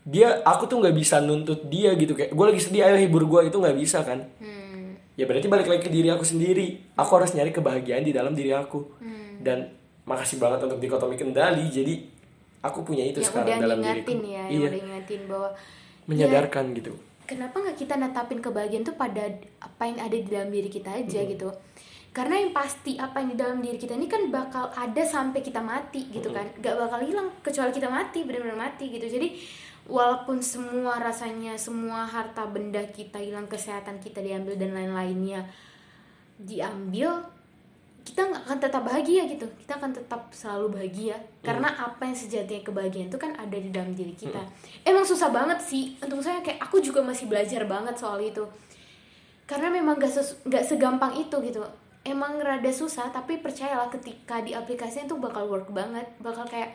dia 0.01 0.39
aku 0.41 0.65
tuh 0.65 0.79
nggak 0.79 0.95
bisa 0.95 1.19
nuntut 1.19 1.65
dia 1.67 1.93
gitu. 1.93 2.13
Kayak 2.13 2.31
gue 2.31 2.45
lagi 2.45 2.61
sedih 2.61 2.85
ayo 2.85 2.97
hibur 2.97 3.25
gue 3.25 3.49
itu 3.49 3.57
nggak 3.57 3.77
bisa 3.77 4.01
kan? 4.01 4.25
Hmm, 4.39 4.95
ya 5.13 5.27
berarti 5.27 5.45
balik 5.45 5.67
lagi 5.67 5.81
ke 5.83 5.91
diri 5.91 6.07
aku 6.09 6.23
sendiri. 6.23 6.79
Aku 6.95 7.11
harus 7.13 7.33
nyari 7.33 7.51
kebahagiaan 7.51 8.01
di 8.01 8.13
dalam 8.13 8.31
diri 8.31 8.53
aku. 8.53 8.79
Hmm. 9.01 9.17
dan 9.39 9.71
makasih 10.09 10.41
banget 10.41 10.65
untuk 10.65 10.81
dikotomi 10.81 11.13
kendali. 11.13 11.69
Jadi 11.69 11.93
aku 12.65 12.81
punya 12.81 13.05
itu 13.05 13.21
yang 13.21 13.29
sekarang 13.29 13.47
udah 13.47 13.61
dalam 13.61 13.79
diriku. 13.85 14.11
ya, 14.25 14.43
yang 14.49 14.61
iya. 14.65 14.69
udah 14.73 14.81
ngingetin 14.81 15.21
bahwa 15.29 15.49
menyadarkan 16.09 16.65
gitu. 16.73 16.93
kenapa 17.29 17.61
nggak 17.61 17.77
kita 17.77 17.93
netapin 17.93 18.41
kebahagiaan 18.41 18.81
tuh 18.81 18.97
pada 18.97 19.21
apa 19.61 19.83
yang 19.85 20.01
ada 20.01 20.17
di 20.17 20.25
dalam 20.25 20.49
diri 20.49 20.65
kita 20.65 20.89
aja 20.97 21.21
gitu. 21.29 21.53
Karena 22.09 22.41
yang 22.41 22.49
pasti 22.57 22.97
apa 22.97 23.21
yang 23.21 23.37
di 23.37 23.37
dalam 23.37 23.61
diri 23.61 23.77
kita 23.77 23.93
ini 23.93 24.09
kan 24.09 24.33
bakal 24.33 24.73
ada 24.73 25.05
sampai 25.05 25.45
kita 25.45 25.61
mati 25.61 26.09
gitu 26.09 26.33
kan. 26.33 26.49
Nggak 26.57 26.75
bakal 26.89 27.05
hilang 27.05 27.29
kecuali 27.45 27.69
kita 27.69 27.85
mati 27.85 28.25
benar-benar 28.25 28.57
mati 28.57 28.89
gitu. 28.89 29.05
Jadi 29.05 29.37
walaupun 29.85 30.41
semua 30.41 30.97
rasanya 30.97 31.53
semua 31.53 32.09
harta 32.09 32.49
benda 32.49 32.81
kita 32.89 33.21
hilang 33.21 33.45
kesehatan 33.45 34.01
kita 34.01 34.25
diambil 34.25 34.57
dan 34.57 34.73
lain-lainnya 34.73 35.45
diambil 36.39 37.25
kita 38.05 38.21
nggak 38.25 38.43
akan 38.47 38.57
tetap 38.59 38.81
bahagia 38.83 39.23
gitu. 39.29 39.45
Kita 39.59 39.77
akan 39.77 39.91
tetap 39.93 40.21
selalu 40.33 40.79
bahagia. 40.79 41.15
Karena 41.41 41.69
apa 41.69 42.03
yang 42.05 42.17
sejatinya 42.17 42.61
kebahagiaan 42.65 43.07
itu 43.07 43.19
kan 43.19 43.31
ada 43.37 43.57
di 43.57 43.69
dalam 43.69 43.93
diri 43.93 44.13
kita. 44.17 44.41
Emang 44.83 45.05
susah 45.05 45.29
banget 45.29 45.59
sih. 45.61 45.95
Untuk 46.01 46.19
saya 46.19 46.41
kayak 46.41 46.59
aku 46.59 46.81
juga 46.81 46.99
masih 47.01 47.29
belajar 47.29 47.63
banget 47.69 47.95
soal 47.95 48.19
itu. 48.19 48.43
Karena 49.45 49.73
memang 49.73 49.97
gak, 49.97 50.13
ses- 50.13 50.37
nggak 50.45 50.61
segampang 50.61 51.13
itu 51.17 51.35
gitu. 51.41 51.61
Emang 52.05 52.39
rada 52.39 52.71
susah 52.71 53.11
tapi 53.11 53.41
percayalah 53.43 53.91
ketika 53.91 54.39
di 54.41 54.55
aplikasinya 54.55 55.09
tuh 55.09 55.19
bakal 55.19 55.45
work 55.49 55.69
banget. 55.69 56.05
Bakal 56.21 56.45
kayak 56.47 56.71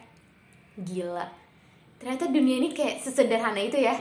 gila 0.75 1.27
ternyata 1.95 2.29
dunia 2.29 2.61
ini 2.61 2.69
kayak 2.75 3.01
sesederhana 3.01 3.57
itu 3.57 3.81
ya. 3.81 3.95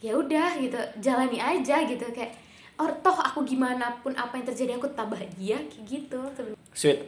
Ya 0.00 0.14
udah 0.14 0.56
gitu 0.62 0.78
jalani 1.02 1.36
aja 1.36 1.84
gitu. 1.84 2.06
Kayak 2.14 2.32
oh 2.78 2.90
toh 3.02 3.18
aku 3.18 3.42
gimana 3.42 3.90
pun 4.00 4.14
apa 4.14 4.38
yang 4.38 4.46
terjadi 4.46 4.78
aku 4.78 4.86
tetap 4.90 5.10
bahagia 5.10 5.58
kayak 5.66 5.84
gitu. 5.84 6.20
Sweet, 6.72 6.98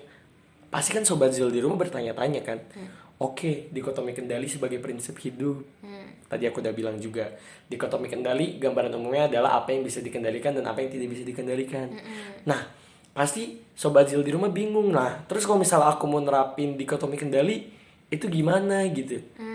pasti 0.69 0.91
kan 0.95 1.07
Sobat 1.07 1.31
Zul 1.31 1.55
di 1.55 1.63
rumah 1.63 1.79
bertanya-tanya 1.79 2.43
kan 2.43 2.59
Hmm. 2.75 2.91
Oke, 3.21 3.69
dikotomi 3.69 4.17
kendali 4.17 4.49
sebagai 4.49 4.81
prinsip 4.81 5.13
hidup. 5.21 5.61
Hmm. 5.85 6.09
Tadi 6.25 6.49
aku 6.49 6.65
udah 6.65 6.73
bilang 6.73 6.97
juga 6.97 7.29
Dikotomi 7.69 8.09
kendali, 8.09 8.57
gambaran 8.57 8.97
umumnya 8.97 9.29
adalah 9.29 9.61
apa 9.61 9.77
yang 9.77 9.85
bisa 9.85 10.01
dikendalikan 10.01 10.57
dan 10.57 10.65
apa 10.65 10.81
yang 10.81 10.89
tidak 10.89 11.13
bisa 11.13 11.29
dikendalikan. 11.29 11.93
Hmm, 11.93 12.49
Nah, 12.49 12.65
pasti 13.13 13.61
Sobat 13.77 14.09
Zul 14.09 14.25
di 14.25 14.33
rumah 14.33 14.49
bingung 14.49 14.89
Nah, 14.89 15.21
terus 15.29 15.45
kalau 15.45 15.61
misalnya 15.61 15.93
aku 15.93 16.09
mau 16.09 16.25
nerapin 16.25 16.81
dikotomi 16.81 17.21
kendali 17.21 17.69
Itu 18.09 18.33
gimana 18.33 18.89
gitu? 18.89 19.21
Hmm, 19.37 19.50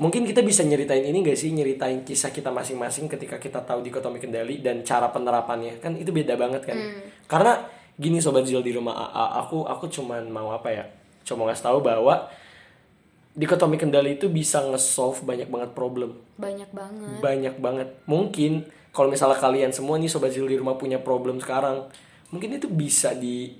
mungkin 0.00 0.24
kita 0.24 0.40
bisa 0.40 0.64
nyeritain 0.64 1.04
ini 1.04 1.20
gak 1.24 1.36
sih? 1.36 1.52
Nyeritain 1.52 2.04
kisah 2.06 2.32
kita 2.32 2.48
masing-masing 2.48 3.10
ketika 3.10 3.36
kita 3.36 3.60
tahu 3.64 3.84
dikotomi 3.84 4.22
kendali 4.22 4.60
dan 4.60 4.80
cara 4.86 5.12
penerapannya. 5.12 5.80
Kan 5.82 5.98
itu 6.00 6.14
beda 6.14 6.38
banget 6.38 6.62
kan? 6.64 6.78
Karena 7.28 7.64
gini 7.96 8.18
sobat 8.22 8.48
Zil 8.48 8.64
di 8.64 8.72
rumah 8.72 9.12
AA 9.12 9.26
aku 9.44 9.68
aku 9.68 9.84
cuman 9.92 10.28
mau 10.32 10.52
apa 10.52 10.68
ya? 10.72 10.84
Cuma 11.22 11.44
ngasih 11.48 11.64
tahu 11.68 11.78
bahwa 11.84 12.28
dikotomi 13.32 13.80
kendali 13.80 14.20
itu 14.20 14.28
bisa 14.28 14.60
nge-solve 14.64 15.24
banyak 15.24 15.48
banget 15.48 15.70
problem. 15.72 16.20
Banyak 16.36 16.70
banget. 16.72 17.16
Banyak 17.20 17.54
banget. 17.60 17.88
Mungkin 18.04 18.68
kalau 18.92 19.08
misalnya 19.08 19.40
kalian 19.40 19.72
semua 19.72 19.96
nih 19.96 20.08
sobat 20.12 20.36
Zil 20.36 20.44
di 20.46 20.60
rumah 20.60 20.76
punya 20.76 21.00
problem 21.00 21.40
sekarang 21.40 21.88
mungkin 22.28 22.60
itu 22.60 22.68
bisa 22.68 23.16
di 23.16 23.56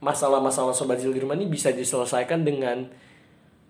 masalah-masalah 0.00 0.72
sobat 0.72 1.00
Zil 1.00 1.12
di 1.12 1.20
rumah 1.20 1.36
ini 1.36 1.48
bisa 1.48 1.68
diselesaikan 1.72 2.44
dengan 2.44 2.88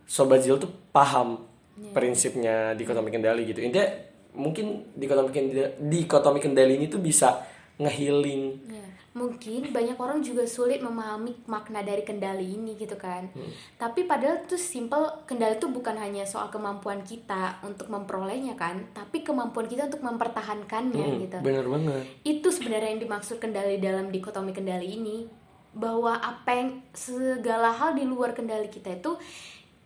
sobat 0.07 0.47
Zil 0.47 0.59
tuh 0.59 0.71
paham 0.95 1.54
prinsipnya 1.93 2.75
dikotomi 2.75 3.11
kendali 3.11 3.47
gitu. 3.47 3.61
Intinya 3.61 3.87
mungkin 4.35 4.91
dikotomi 4.95 5.31
kendali, 5.31 5.63
dikotomi 5.79 6.39
kendali 6.39 6.73
ini 6.77 6.87
tuh 6.87 6.99
bisa 6.99 7.43
ngehealing. 7.75 8.43
Ya, 8.71 8.87
mungkin 9.15 9.71
banyak 9.71 9.99
orang 9.99 10.23
juga 10.23 10.47
sulit 10.47 10.79
memahami 10.79 11.35
makna 11.47 11.83
dari 11.83 12.03
kendali 12.03 12.55
ini 12.55 12.75
gitu 12.75 12.95
kan. 12.95 13.27
Tapi 13.75 14.07
padahal 14.07 14.47
tuh 14.47 14.59
simple 14.59 15.27
kendali 15.27 15.59
itu 15.59 15.67
bukan 15.67 15.99
hanya 15.99 16.23
soal 16.23 16.51
kemampuan 16.51 17.03
kita 17.03 17.59
untuk 17.63 17.91
memperolehnya 17.91 18.55
kan, 18.55 18.91
tapi 18.91 19.23
kemampuan 19.23 19.67
kita 19.67 19.87
untuk 19.87 20.03
mempertahankannya 20.03 21.03
Hmm, 21.05 21.19
gitu. 21.19 21.39
bener 21.43 21.67
banget. 21.67 22.03
Itu 22.23 22.55
sebenarnya 22.55 22.95
yang 22.95 23.03
dimaksud 23.03 23.39
kendali 23.39 23.79
dalam 23.79 24.11
dikotomi 24.11 24.55
kendali 24.55 24.95
ini. 24.95 25.27
Bahwa 25.75 26.15
apa 26.15 26.55
yang 26.55 26.87
segala 26.95 27.75
hal 27.75 27.99
di 27.99 28.07
luar 28.07 28.31
kendali 28.31 28.71
kita 28.71 28.95
itu 28.95 29.19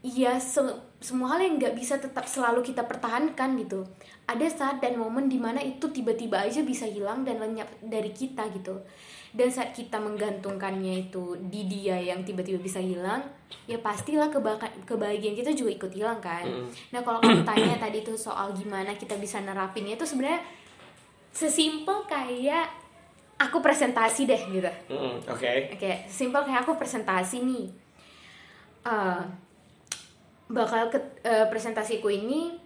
ya 0.05 0.37
se- 0.37 0.88
semua 0.99 1.39
hal 1.39 1.47
yang 1.47 1.63
nggak 1.63 1.79
bisa 1.79 1.95
tetap 2.03 2.27
selalu 2.27 2.63
kita 2.67 2.83
pertahankan 2.83 3.55
gitu. 3.63 3.87
Ada 4.27 4.47
saat 4.51 4.77
dan 4.83 4.99
momen 4.99 5.31
di 5.31 5.39
mana 5.39 5.63
itu 5.63 5.87
tiba-tiba 5.95 6.43
aja 6.43 6.67
bisa 6.67 6.91
hilang 6.91 7.23
dan 7.23 7.39
lenyap 7.39 7.71
dari 7.87 8.11
kita 8.11 8.51
gitu. 8.51 8.75
Dan 9.31 9.47
saat 9.53 9.71
kita 9.77 10.03
menggantungkannya 10.03 11.07
itu 11.07 11.39
di 11.47 11.71
dia 11.71 12.01
yang 12.01 12.27
tiba-tiba 12.27 12.59
bisa 12.59 12.83
hilang 12.83 13.23
ya 13.69 13.79
pastilah 13.79 14.29
kebaka- 14.29 14.75
kebahagiaan 14.85 15.37
kita 15.39 15.55
juga 15.55 15.71
ikut 15.79 15.93
hilang 15.95 16.19
kan. 16.19 16.43
Nah 16.91 17.01
kalau 17.01 17.23
kamu 17.23 17.47
tanya 17.47 17.77
tadi 17.79 18.03
tuh 18.03 18.19
soal 18.19 18.51
gimana 18.53 18.91
kita 18.99 19.15
bisa 19.17 19.39
nerapinnya 19.39 19.95
itu 19.95 20.05
sebenarnya 20.05 20.43
sesimpel 21.31 22.03
kayak 22.11 22.67
aku 23.39 23.63
presentasi 23.63 24.27
deh 24.27 24.43
gitu. 24.51 24.73
Oke. 25.31 25.71
Oke, 25.79 25.93
simpel 26.11 26.43
kayak 26.43 26.67
aku 26.67 26.75
presentasi 26.75 27.47
nih. 27.47 27.67
Eh, 28.83 29.23
bakal 30.49 30.89
ke 30.89 30.99
eh, 31.25 31.47
presentasiku 31.53 32.09
ini 32.09 32.57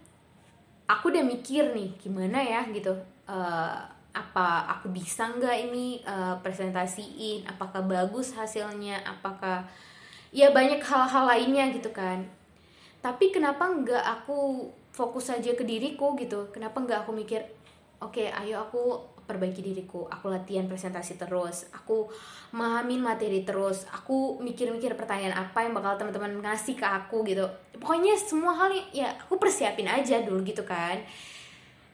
aku 0.86 1.10
udah 1.10 1.24
mikir 1.26 1.74
nih 1.74 1.90
gimana 1.98 2.38
ya 2.38 2.62
gitu. 2.70 2.94
Eh, 3.26 3.78
apa 4.12 4.68
aku 4.76 4.92
bisa 4.92 5.28
nggak 5.28 5.56
ini 5.70 6.00
eh, 6.02 6.34
presentasiin? 6.40 7.46
Apakah 7.46 7.82
bagus 7.84 8.34
hasilnya? 8.34 9.02
Apakah 9.02 9.66
ya 10.32 10.48
banyak 10.50 10.80
hal-hal 10.80 11.24
lainnya 11.28 11.68
gitu 11.74 11.92
kan. 11.92 12.24
Tapi 13.02 13.34
kenapa 13.34 13.66
nggak 13.66 14.04
aku 14.22 14.70
fokus 14.94 15.32
aja 15.32 15.52
ke 15.52 15.64
diriku 15.66 16.14
gitu? 16.16 16.48
Kenapa 16.54 16.78
nggak 16.80 17.04
aku 17.04 17.12
mikir, 17.12 17.42
oke, 17.98 18.30
ayo 18.30 18.62
aku 18.62 19.11
perbaiki 19.32 19.64
diriku, 19.64 20.04
aku 20.12 20.28
latihan 20.28 20.68
presentasi 20.68 21.16
terus, 21.16 21.72
aku 21.72 22.12
mahamin 22.52 23.00
materi 23.00 23.40
terus, 23.48 23.88
aku 23.88 24.36
mikir-mikir 24.44 24.92
pertanyaan 24.92 25.48
apa 25.48 25.64
yang 25.64 25.72
bakal 25.72 25.96
teman-teman 25.96 26.44
ngasih 26.44 26.76
ke 26.76 26.84
aku 26.84 27.24
gitu. 27.24 27.48
Pokoknya 27.80 28.12
semua 28.20 28.52
hal 28.52 28.76
ya 28.92 29.16
aku 29.16 29.40
persiapin 29.40 29.88
aja 29.88 30.20
dulu 30.20 30.44
gitu 30.44 30.60
kan. 30.68 31.00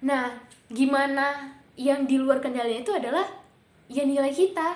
Nah, 0.03 0.35
gimana 0.67 1.55
yang 1.79 2.11
di 2.11 2.19
luar 2.19 2.43
kendalinya 2.43 2.83
itu 2.83 2.91
adalah 2.91 3.23
ya 3.87 4.03
nilai 4.03 4.35
kita 4.35 4.75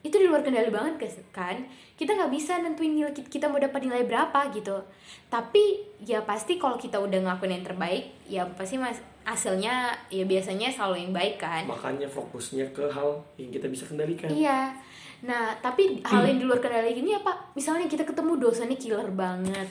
itu 0.00 0.16
di 0.16 0.24
luar 0.24 0.40
kendali 0.40 0.72
banget 0.72 0.96
kan 1.28 1.60
kita 2.00 2.16
nggak 2.16 2.32
bisa 2.32 2.56
nentuin 2.64 2.96
nilai 2.96 3.12
kita 3.12 3.52
mau 3.52 3.60
dapat 3.60 3.84
nilai 3.84 4.08
berapa 4.08 4.48
gitu 4.56 4.80
tapi 5.28 5.84
ya 6.00 6.24
pasti 6.24 6.56
kalau 6.56 6.80
kita 6.80 6.96
udah 6.96 7.20
ngelakuin 7.20 7.60
yang 7.60 7.66
terbaik 7.68 8.04
ya 8.24 8.42
pasti 8.56 8.80
mas 8.80 8.96
hasilnya 9.28 9.92
ya 10.08 10.24
biasanya 10.24 10.72
selalu 10.72 11.04
yang 11.04 11.12
baik 11.12 11.36
kan 11.36 11.68
makanya 11.68 12.08
fokusnya 12.08 12.72
ke 12.72 12.88
hal 12.88 13.20
yang 13.36 13.52
kita 13.52 13.68
bisa 13.68 13.84
kendalikan 13.84 14.32
Iya. 14.32 14.72
Nah, 15.20 15.52
tapi 15.60 16.00
hal 16.00 16.24
yang 16.24 16.40
di 16.40 16.48
luar 16.48 16.64
kendali 16.64 16.96
gini 16.96 17.12
apa? 17.12 17.52
Misalnya 17.52 17.84
kita 17.84 18.08
ketemu 18.08 18.40
dosennya 18.40 18.80
killer 18.80 19.04
banget. 19.12 19.68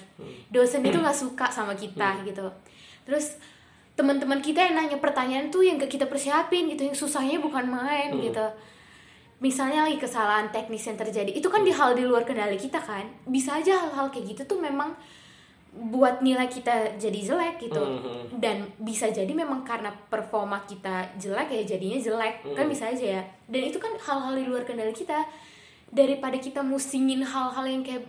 Dosen 0.53 0.85
itu 0.85 1.01
nggak 1.01 1.17
suka 1.17 1.49
sama 1.49 1.73
kita 1.73 2.21
gitu. 2.21 2.45
Terus 3.01 3.41
teman-teman 3.97 4.39
kita 4.45 4.61
yang 4.61 4.77
nanya 4.77 5.01
pertanyaan 5.01 5.49
tuh 5.49 5.65
yang 5.65 5.81
gak 5.81 5.89
kita 5.89 6.05
persiapin 6.05 6.69
gitu, 6.69 6.85
yang 6.85 6.93
susahnya 6.93 7.41
bukan 7.41 7.65
main 7.65 8.13
gitu. 8.21 8.45
Misalnya 9.39 9.87
lagi 9.87 9.95
kesalahan 9.95 10.51
teknis 10.51 10.83
yang 10.83 10.99
terjadi, 10.99 11.31
itu 11.31 11.47
kan 11.47 11.63
di 11.63 11.71
hal 11.71 11.95
di 11.95 12.03
luar 12.03 12.27
kendali 12.27 12.59
kita 12.59 12.79
kan. 12.83 13.07
Bisa 13.23 13.55
aja 13.55 13.87
hal-hal 13.87 14.11
kayak 14.11 14.35
gitu 14.35 14.55
tuh 14.55 14.59
memang 14.59 14.91
buat 15.69 16.19
nilai 16.19 16.49
kita 16.49 16.97
jadi 16.97 17.19
jelek 17.23 17.69
gitu. 17.69 17.79
Mhm. 17.79 18.41
dan 18.41 18.65
bisa 18.81 19.05
jadi 19.13 19.29
memang 19.29 19.61
karena 19.61 19.93
performa 20.09 20.65
kita 20.65 21.13
jelek 21.15 21.55
ya 21.55 21.63
jadinya 21.77 21.99
jelek. 22.01 22.35
Kan 22.57 22.65
bisa 22.67 22.91
aja 22.91 23.05
ya. 23.19 23.23
Dan 23.47 23.61
itu 23.69 23.79
kan 23.79 23.95
hal-hal 23.95 24.33
di 24.35 24.43
luar 24.43 24.67
kendali 24.67 24.91
kita. 24.91 25.23
Daripada 25.89 26.37
kita 26.37 26.61
musingin 26.61 27.25
hal-hal 27.25 27.65
yang 27.65 27.81
kayak 27.81 28.05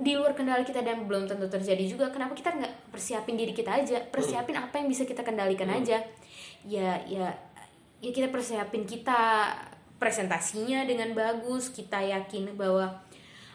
di 0.00 0.12
luar 0.16 0.32
kendali 0.32 0.64
kita 0.64 0.80
dan 0.80 1.04
belum 1.04 1.28
tentu 1.28 1.44
terjadi 1.44 1.84
juga 1.84 2.08
kenapa 2.08 2.32
kita 2.32 2.50
nggak 2.56 2.92
persiapin 2.92 3.36
diri 3.36 3.52
kita 3.52 3.78
aja? 3.78 4.00
Persiapin 4.08 4.56
apa 4.56 4.80
yang 4.80 4.88
bisa 4.88 5.04
kita 5.04 5.20
kendalikan 5.22 5.68
aja. 5.68 6.02
Ya 6.64 6.90
ya 7.06 7.28
ya 7.98 8.10
kita 8.10 8.30
persiapin 8.30 8.86
kita 8.88 9.52
presentasinya 9.98 10.86
dengan 10.86 11.12
bagus 11.12 11.74
kita 11.74 11.98
yakin 11.98 12.54
bahwa 12.54 13.02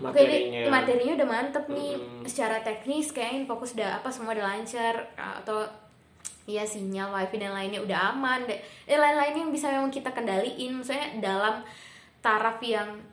Oke, 0.04 0.26
ini 0.26 0.68
materinya 0.68 1.14
udah 1.22 1.28
mantep 1.30 1.66
nih. 1.70 1.96
Mm. 1.96 2.26
Secara 2.26 2.60
teknis 2.66 3.14
kayaknya 3.14 3.46
fokus 3.46 3.78
udah 3.78 4.02
apa 4.02 4.10
semua 4.10 4.34
udah 4.34 4.46
lancar 4.46 5.14
atau 5.16 5.64
ya 6.44 6.66
sinyal 6.68 7.14
wifi 7.14 7.40
dan 7.40 7.56
lainnya 7.56 7.80
udah 7.80 8.12
aman 8.12 8.44
deh. 8.50 8.58
Dan 8.90 9.00
lain-lain 9.00 9.48
yang 9.48 9.52
bisa 9.54 9.70
memang 9.70 9.94
kita 9.94 10.10
kendaliin. 10.12 10.82
Maksudnya 10.82 11.22
dalam 11.22 11.62
taraf 12.26 12.58
yang 12.66 12.90
ya? 12.98 13.13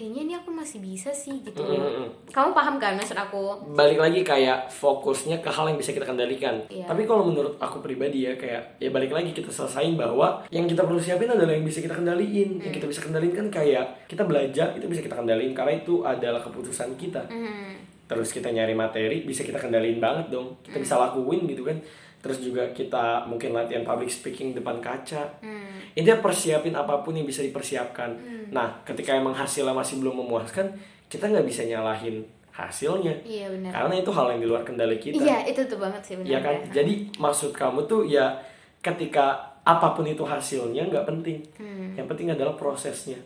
Kayaknya 0.00 0.22
ini 0.24 0.32
aku 0.32 0.48
masih 0.48 0.80
bisa 0.80 1.12
sih 1.12 1.44
gitu. 1.44 1.60
Mm-mm. 1.60 2.08
Kamu 2.32 2.56
paham 2.56 2.80
kan 2.80 2.96
maksud 2.96 3.12
aku? 3.12 3.68
balik 3.76 4.00
lagi 4.00 4.24
kayak 4.24 4.72
fokusnya 4.72 5.44
ke 5.44 5.52
hal 5.52 5.68
yang 5.68 5.76
bisa 5.76 5.92
kita 5.92 6.08
kendalikan. 6.08 6.56
Iya. 6.72 6.88
Tapi 6.88 7.04
kalau 7.04 7.28
menurut 7.28 7.60
aku 7.60 7.84
pribadi 7.84 8.24
ya 8.24 8.32
kayak 8.32 8.80
ya 8.80 8.88
balik 8.88 9.12
lagi 9.12 9.36
kita 9.36 9.52
selesain 9.52 10.00
bahwa 10.00 10.40
yang 10.48 10.64
kita 10.64 10.88
perlu 10.88 10.96
siapin 10.96 11.28
adalah 11.28 11.52
yang 11.52 11.68
bisa 11.68 11.84
kita 11.84 11.92
kendaliin. 11.92 12.64
Yang 12.64 12.80
kita 12.80 12.86
bisa 12.88 13.00
kendaliin 13.04 13.34
kan 13.36 13.46
kayak 13.52 14.08
kita 14.08 14.24
belajar 14.24 14.72
itu 14.72 14.88
bisa 14.88 15.04
kita 15.04 15.20
kendaliin 15.20 15.52
karena 15.52 15.76
itu 15.76 16.00
adalah 16.00 16.40
keputusan 16.40 16.96
kita. 16.96 17.28
Hmm. 17.28 17.76
Terus 18.08 18.32
kita 18.32 18.48
nyari 18.48 18.72
materi 18.72 19.20
bisa 19.28 19.44
kita 19.44 19.60
kendaliin 19.60 20.00
banget 20.00 20.32
dong. 20.32 20.56
Kita 20.64 20.80
bisa 20.80 20.96
lakuin 20.96 21.44
gitu 21.44 21.68
kan. 21.68 21.76
Terus 22.20 22.38
juga 22.44 22.68
kita 22.76 23.24
mungkin 23.24 23.56
latihan 23.56 23.80
public 23.80 24.12
speaking 24.12 24.52
depan 24.52 24.76
kaca. 24.78 25.24
Hmm. 25.40 25.80
Intinya 25.96 26.20
persiapin 26.20 26.76
apa 26.76 27.00
pun 27.00 27.16
yang 27.16 27.24
bisa 27.24 27.40
dipersiapkan. 27.40 28.12
Nah, 28.52 28.84
ketika 28.84 29.16
emang 29.16 29.32
hasilnya 29.32 29.72
masih 29.72 30.04
belum 30.04 30.20
memuaskan, 30.20 30.68
kita 31.08 31.26
nggak 31.32 31.48
bisa 31.48 31.64
nyalahin 31.64 32.20
hasilnya. 32.52 33.14
Iya 33.24 33.48
benar. 33.48 33.70
Karena 33.72 33.94
itu 34.04 34.10
hal 34.12 34.26
yang 34.36 34.40
di 34.44 34.48
luar 34.48 34.62
kendali 34.62 35.00
kita. 35.00 35.16
Iya 35.16 35.48
itu 35.48 35.64
tuh 35.64 35.80
banget 35.80 36.02
sih 36.04 36.14
benar. 36.20 36.28
Iya 36.28 36.38
kan? 36.44 36.56
Jadi 36.68 36.92
maksud 37.16 37.50
kamu 37.56 37.88
tuh 37.88 38.04
ya 38.04 38.36
ketika 38.84 39.56
apa 39.64 39.92
pun 39.96 40.04
itu 40.04 40.20
hasilnya 40.20 40.84
nggak 40.92 41.08
penting. 41.08 41.40
Hmm. 41.56 41.96
Yang 41.96 42.06
penting 42.12 42.28
adalah 42.36 42.52
prosesnya. 42.52 43.16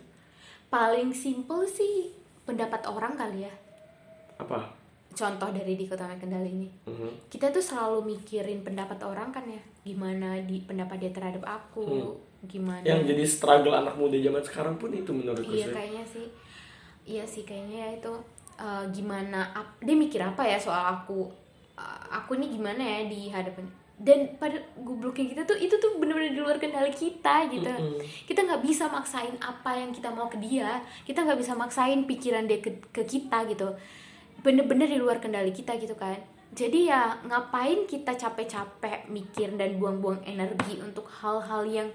Paling 0.70 1.10
simple 1.10 1.66
sih 1.66 2.14
pendapat 2.46 2.86
orang 2.86 3.18
kali 3.18 3.46
ya. 3.46 3.54
Apa? 4.38 4.83
Contoh 5.14 5.48
dari 5.48 5.74
dikotomi 5.74 6.16
kendali 6.16 6.50
ini. 6.52 6.68
Mhm. 6.84 7.30
kita 7.30 7.48
tuh 7.48 7.58
selalu 7.60 8.12
mikirin 8.12 8.60
pendapat 8.60 8.98
orang 9.00 9.30
kan 9.30 9.46
ya 9.46 9.58
gimana 9.82 10.38
di 10.42 10.58
pendapat 10.60 10.98
dia 10.98 11.10
terhadap 11.10 11.42
aku 11.42 12.14
gimana 12.44 12.82
Yang 12.82 13.00
jadi 13.10 13.24
struggle 13.24 13.74
anak 13.74 13.94
muda 13.94 14.14
zaman 14.16 14.42
sekarang 14.42 14.74
pun 14.74 14.90
itu 14.90 15.10
menurutku 15.10 15.48
iya 15.48 15.64
sih. 15.64 15.72
kayaknya 15.72 16.04
sih 16.04 16.26
iya 17.04 17.24
sih 17.24 17.42
kayaknya 17.42 17.78
ya 17.80 17.90
itu 17.96 18.12
eh, 18.56 18.84
gimana 18.90 19.40
ap- 19.52 19.78
dia 19.78 19.94
mikir 19.94 20.20
apa 20.20 20.42
ya 20.42 20.58
soal 20.58 20.84
aku 20.94 21.30
Eh, 21.74 22.02
aku 22.08 22.38
nih 22.38 22.54
gimana 22.54 22.78
ya 22.78 23.00
di 23.04 23.26
hadapan 23.26 23.66
dan 23.96 24.30
pada 24.38 24.54
gobloknya 24.78 25.26
kita 25.26 25.42
tuh 25.42 25.58
itu 25.58 25.74
tuh 25.74 25.98
bener-bener 25.98 26.30
di 26.30 26.38
luar 26.38 26.54
kendali 26.54 26.94
kita 26.94 27.50
gitu 27.50 27.66
Mm-mm. 27.66 27.98
kita 28.24 28.42
nggak 28.42 28.62
bisa 28.62 28.86
maksain 28.86 29.34
apa 29.42 29.74
yang 29.74 29.90
kita 29.90 30.06
mau 30.08 30.26
ke 30.26 30.38
dia 30.38 30.78
kita 31.02 31.26
nggak 31.26 31.34
bisa 31.34 31.50
maksain 31.52 32.06
pikiran 32.06 32.46
dia 32.46 32.58
ke, 32.58 32.70
ke 32.90 33.02
kita 33.04 33.42
gitu 33.48 33.66
bener-bener 34.44 34.86
di 34.86 35.00
luar 35.00 35.18
kendali 35.24 35.50
kita 35.50 35.80
gitu 35.80 35.96
kan. 35.96 36.20
Jadi 36.54 36.86
ya 36.92 37.18
ngapain 37.26 37.88
kita 37.88 38.14
capek-capek 38.14 39.10
mikir 39.10 39.56
dan 39.58 39.80
buang-buang 39.80 40.22
energi 40.28 40.78
untuk 40.78 41.08
hal-hal 41.10 41.66
yang 41.66 41.88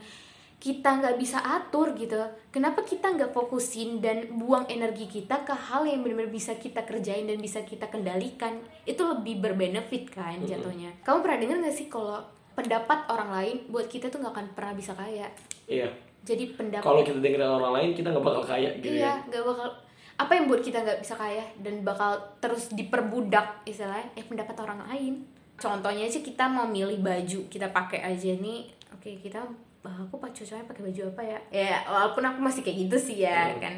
kita 0.59 0.99
nggak 0.99 1.15
bisa 1.15 1.39
atur 1.39 1.95
gitu? 1.95 2.19
Kenapa 2.51 2.83
kita 2.83 3.15
nggak 3.15 3.31
fokusin 3.31 4.03
dan 4.03 4.27
buang 4.35 4.67
energi 4.67 5.07
kita 5.07 5.47
ke 5.47 5.55
hal 5.55 5.87
yang 5.87 6.03
benar-benar 6.03 6.33
bisa 6.33 6.59
kita 6.59 6.83
kerjain 6.83 7.23
dan 7.23 7.39
bisa 7.39 7.63
kita 7.63 7.87
kendalikan? 7.87 8.59
Itu 8.83 9.07
lebih 9.07 9.39
berbenefit 9.39 10.11
kan 10.11 10.43
jatuhnya. 10.43 10.91
Kamu 11.07 11.23
pernah 11.23 11.39
dengar 11.39 11.63
nggak 11.63 11.75
sih 11.79 11.87
kalau 11.87 12.19
pendapat 12.59 13.07
orang 13.07 13.31
lain 13.31 13.55
buat 13.71 13.87
kita 13.87 14.11
tuh 14.11 14.19
nggak 14.19 14.35
akan 14.35 14.47
pernah 14.51 14.73
bisa 14.75 14.91
kaya? 14.91 15.31
Iya. 15.63 15.87
Jadi 16.27 16.51
pendapat 16.51 16.83
kalau 16.83 16.99
kita 17.07 17.23
dengerin 17.23 17.47
orang 17.47 17.73
lain 17.79 17.89
kita 17.95 18.11
nggak 18.11 18.25
bakal 18.27 18.43
kaya 18.43 18.75
gitu 18.83 18.91
iya 18.91 19.15
ya. 19.15 19.31
nggak 19.31 19.43
bakal 19.47 19.71
apa 20.19 20.31
yang 20.31 20.45
buat 20.45 20.59
kita 20.59 20.77
nggak 20.77 20.99
bisa 20.99 21.15
kaya 21.15 21.41
dan 21.57 21.79
bakal 21.79 22.11
terus 22.37 22.67
diperbudak 22.69 23.63
istilahnya? 23.63 24.03
Eh 24.13 24.21
pendapat 24.21 24.51
orang 24.59 24.83
lain. 24.85 25.23
Contohnya 25.55 26.05
sih 26.05 26.19
kita 26.19 26.43
mau 26.45 26.67
milih 26.67 26.99
baju 26.99 27.39
kita 27.47 27.71
pakai 27.71 28.03
aja 28.05 28.31
nih. 28.33 28.67
Oke 28.91 29.15
kita 29.17 29.39
"Ah, 29.79 29.95
aku 29.97 30.19
pak 30.19 30.29
cocoknya 30.29 30.67
pakai 30.67 30.83
baju 30.85 31.01
apa 31.07 31.21
ya? 31.25 31.39
Ya 31.49 31.75
walaupun 31.85 32.19
aku 32.21 32.39
masih 32.39 32.61
kayak 32.61 32.77
gitu 32.85 32.97
sih 33.01 33.17
ya 33.23 33.47
Hmm. 33.47 33.59
kan. 33.59 33.75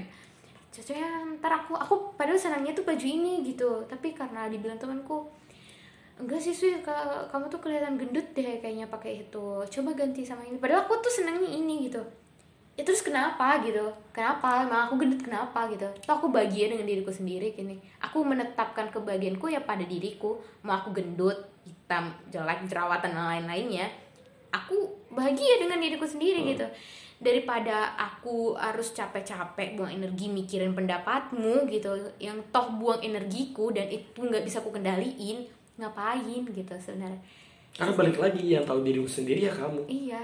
Cocoknya 0.69 1.07
ntar 1.37 1.53
aku 1.55 1.73
aku 1.73 1.93
padahal 2.15 2.35
senangnya 2.35 2.73
tuh 2.73 2.83
baju 2.83 3.05
ini 3.05 3.45
gitu. 3.45 3.85
Tapi 3.85 4.11
karena 4.11 4.49
dibilang 4.49 4.77
temanku 4.77 5.29
enggak 6.17 6.37
sih 6.37 6.53
sih 6.53 6.81
ka- 6.81 7.25
kamu 7.27 7.49
tuh 7.49 7.59
kelihatan 7.59 7.97
gendut 7.97 8.25
deh 8.31 8.57
kayaknya 8.57 8.85
pakai 8.87 9.21
itu. 9.21 9.45
Coba 9.61 9.89
ganti 9.93 10.21
sama 10.21 10.41
ini. 10.41 10.57
Padahal 10.57 10.85
aku 10.85 10.97
tuh 10.99 11.09
senangnya 11.11 11.49
ini 11.49 11.85
gitu 11.85 12.01
ya 12.79 12.83
terus 12.87 13.03
kenapa 13.03 13.59
gitu? 13.61 13.91
Kenapa? 14.15 14.63
Emang 14.63 14.87
aku 14.87 15.03
gendut 15.03 15.21
kenapa 15.21 15.67
gitu? 15.69 15.87
Toh 16.07 16.17
aku 16.17 16.31
bahagia 16.31 16.71
dengan 16.71 16.87
diriku 16.87 17.11
sendiri 17.11 17.51
gini. 17.51 17.77
Aku 17.99 18.23
menetapkan 18.23 18.89
kebahagiaanku 18.89 19.51
ya 19.51 19.61
pada 19.63 19.83
diriku. 19.83 20.39
Mau 20.63 20.73
aku 20.75 20.95
gendut 20.95 21.37
hitam 21.67 22.09
jelek 22.31 22.65
jerawatan 22.65 23.13
dan 23.13 23.27
lain-lainnya 23.43 23.91
aku 24.51 24.91
bahagia 25.11 25.63
dengan 25.63 25.79
diriku 25.79 26.03
sendiri 26.05 26.43
gitu. 26.53 26.67
Daripada 27.21 27.93
aku 27.95 28.57
harus 28.57 28.91
capek-capek 28.97 29.77
buang 29.77 29.93
energi 29.93 30.25
mikirin 30.27 30.73
pendapatmu 30.73 31.69
gitu 31.69 31.93
yang 32.17 32.41
toh 32.49 32.73
buang 32.75 32.99
energiku 33.05 33.69
dan 33.69 33.87
itu 33.93 34.25
nggak 34.25 34.41
bisa 34.41 34.59
aku 34.59 34.73
kendaliin 34.73 35.45
ngapain 35.77 36.43
gitu 36.49 36.73
sebenarnya? 36.81 37.21
Karena 37.71 37.93
balik 37.95 38.17
lagi 38.19 38.43
yang 38.51 38.65
tahu 38.65 38.83
dirimu 38.83 39.07
sendiri 39.07 39.47
ya 39.47 39.53
kamu. 39.53 39.85
Iya. 39.87 40.23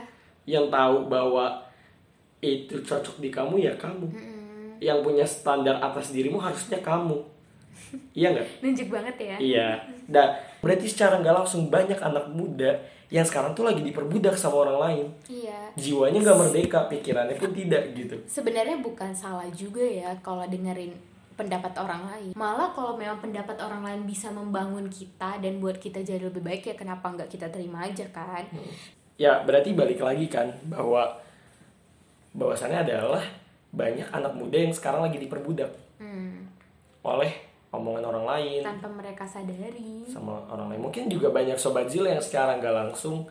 Yang 0.49 0.65
tahu 0.73 0.97
bahwa 1.07 1.66
itu 2.41 2.75
cocok 2.81 3.17
di 3.17 3.29
kamu 3.33 3.55
ya 3.65 3.73
kamu. 3.77 4.07
Yang 4.77 4.99
punya 5.01 5.25
standar 5.25 5.81
atas 5.81 6.13
dirimu 6.13 6.37
harusnya 6.37 6.77
kamu. 6.81 7.17
Iya 8.13 8.33
nggak? 8.33 8.47
Nunjuk 8.63 8.87
banget 8.93 9.15
ya. 9.17 9.35
Iya. 9.37 9.69
Dan 10.05 10.27
berarti 10.61 10.85
secara 10.89 11.21
nggak 11.21 11.35
langsung 11.43 11.69
banyak 11.69 11.97
anak 11.97 12.29
muda 12.29 12.77
yang 13.07 13.23
sekarang 13.23 13.55
tuh 13.55 13.63
lagi 13.63 13.81
diperbudak 13.81 14.35
sama 14.35 14.67
orang 14.67 14.79
lain. 14.83 15.05
Iya. 15.31 15.71
Jiwanya 15.79 16.19
nggak 16.21 16.39
merdeka 16.43 16.79
pikirannya 16.91 17.39
pun 17.39 17.51
tidak 17.55 17.83
gitu. 17.95 18.15
Sebenarnya 18.27 18.77
bukan 18.83 19.15
salah 19.15 19.47
juga 19.49 19.81
ya 19.81 20.11
kalau 20.19 20.43
dengerin 20.43 20.91
pendapat 21.37 21.71
orang 21.77 22.03
lain. 22.09 22.31
Malah 22.33 22.73
kalau 22.73 22.97
memang 22.97 23.21
pendapat 23.21 23.55
orang 23.61 23.85
lain 23.85 24.01
bisa 24.09 24.33
membangun 24.33 24.89
kita 24.89 25.37
dan 25.37 25.61
buat 25.61 25.77
kita 25.77 26.01
jadi 26.01 26.27
lebih 26.27 26.41
baik 26.41 26.65
ya 26.65 26.75
kenapa 26.75 27.13
nggak 27.13 27.29
kita 27.29 27.47
terima 27.47 27.85
aja 27.85 28.03
kan? 28.09 28.43
Ya 29.15 29.39
berarti 29.45 29.71
balik 29.77 30.01
lagi 30.01 30.27
kan 30.27 30.51
bahwa 30.65 31.21
bahwasannya 32.33 32.83
adalah 32.87 33.23
banyak 33.71 34.07
anak 34.09 34.33
muda 34.33 34.57
yang 34.57 34.73
sekarang 34.73 35.05
lagi 35.05 35.19
diperbudak. 35.19 35.71
Hmm, 36.01 36.47
oleh 37.03 37.31
omongan 37.71 38.03
orang 38.07 38.25
lain. 38.25 38.61
Tanpa 38.63 38.87
mereka 38.89 39.23
sadari. 39.27 40.07
Sama 40.07 40.47
orang 40.47 40.73
lain. 40.73 40.81
Mungkin 40.81 41.11
juga 41.11 41.29
banyak 41.31 41.59
sobat 41.59 41.91
zil 41.91 42.07
yang 42.07 42.23
sekarang 42.23 42.63
nggak 42.63 42.75
langsung 42.75 43.27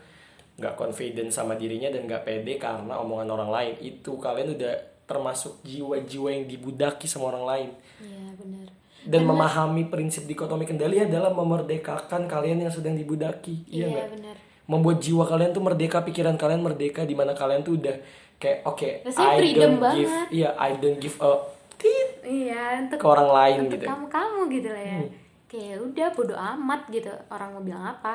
nggak 0.56 0.72
confident 0.72 1.28
sama 1.28 1.52
dirinya 1.52 1.92
dan 1.92 2.08
nggak 2.08 2.24
pede 2.24 2.56
karena 2.56 3.00
omongan 3.00 3.28
orang 3.32 3.50
lain. 3.52 3.74
Itu 3.80 4.16
kalian 4.20 4.56
udah 4.56 4.74
termasuk 5.06 5.62
jiwa-jiwa 5.62 6.28
yang 6.34 6.44
dibudaki 6.50 7.06
sama 7.06 7.32
orang 7.32 7.44
lain. 7.46 7.70
Iya 8.02 8.28
benar. 8.36 8.68
Dan 9.06 9.22
memahami 9.22 9.86
prinsip 9.86 10.26
dikotomi 10.26 10.66
kendali 10.66 10.98
adalah 10.98 11.30
memerdekakan 11.30 12.26
kalian 12.26 12.66
yang 12.66 12.72
sedang 12.74 12.98
dibudaki. 12.98 13.62
Iya 13.70 13.86
iya 13.86 14.04
benar. 14.10 14.36
Membuat 14.66 14.98
jiwa 14.98 15.22
kalian 15.22 15.54
tuh 15.54 15.62
merdeka 15.62 16.02
pikiran 16.02 16.34
kalian 16.34 16.58
merdeka 16.58 17.06
di 17.06 17.14
mana 17.14 17.30
kalian 17.38 17.62
tuh 17.62 17.78
udah 17.78 17.96
kayak 18.36 18.58
oke 18.62 18.88
Rasanya 19.02 19.26
I 19.26 19.38
don't 19.52 19.56
give 19.56 19.80
banget. 19.80 20.26
iya 20.30 20.50
I 20.54 20.70
don't 20.74 20.98
give 20.98 21.16
a 21.18 21.30
tit 21.76 22.10
iya 22.22 22.64
untuk 22.78 22.96
ke 22.96 23.06
orang 23.06 23.28
lain 23.28 23.56
untuk 23.62 23.72
gitu 23.74 23.84
Hmm. 23.84 23.92
kamu 23.94 24.06
kamu 24.08 24.40
gitu 24.50 24.68
lah 24.70 24.84
ya 24.86 25.00
kayak 25.46 25.76
udah 25.80 26.08
bodo 26.10 26.34
amat 26.34 26.80
gitu 26.88 27.12
orang 27.28 27.48
mau 27.50 27.62
bilang 27.62 27.84
apa 27.86 28.14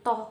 toh 0.00 0.22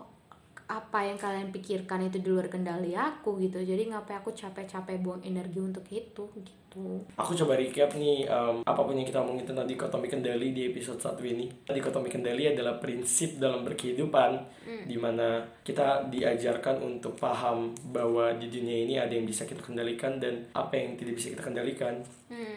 apa 0.74 1.06
yang 1.06 1.22
kalian 1.22 1.54
pikirkan 1.54 2.10
itu 2.10 2.18
di 2.18 2.34
luar 2.34 2.50
kendali 2.50 2.98
aku 2.98 3.38
gitu 3.38 3.62
jadi 3.62 3.94
ngapain 3.94 4.18
aku 4.26 4.34
capek-capek 4.34 4.98
buang 5.06 5.22
energi 5.22 5.62
untuk 5.62 5.86
itu 5.94 6.26
gitu 6.42 6.64
Aku 7.22 7.38
coba 7.38 7.54
recap 7.54 7.94
nih 7.94 8.26
um, 8.26 8.66
apa 8.66 8.82
pun 8.82 8.98
yang 8.98 9.06
kita 9.06 9.22
omongin 9.22 9.46
tentang 9.46 9.70
dikotomi 9.70 10.10
kendali 10.10 10.58
di 10.58 10.74
episode 10.74 10.98
satu 10.98 11.22
ini. 11.22 11.46
Dikotomi 11.70 12.10
kendali 12.10 12.50
adalah 12.50 12.82
prinsip 12.82 13.38
dalam 13.38 13.62
berkehidupan 13.62 14.42
di 14.90 14.98
mana 14.98 15.46
kita 15.62 16.10
diajarkan 16.10 16.82
untuk 16.82 17.14
paham 17.22 17.78
bahwa 17.94 18.34
di 18.34 18.50
dunia 18.50 18.90
ini 18.90 18.98
ada 18.98 19.14
yang 19.14 19.30
bisa 19.30 19.46
kita 19.46 19.62
kendalikan 19.62 20.18
dan 20.18 20.50
apa 20.58 20.74
yang 20.74 20.98
tidak 20.98 21.14
bisa 21.22 21.30
kita 21.38 21.46
kendalikan. 21.46 22.02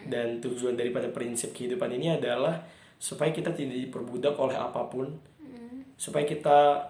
Dan 0.09 0.41
tujuan 0.41 0.73
daripada 0.73 1.13
prinsip 1.13 1.53
kehidupan 1.53 1.93
ini 1.93 2.17
adalah 2.17 2.57
supaya 2.97 3.29
kita 3.29 3.53
tidak 3.53 3.77
diperbudak 3.77 4.33
oleh 4.41 4.57
apa 4.57 4.81
pun. 4.89 5.13
Supaya 5.93 6.25
kita 6.25 6.81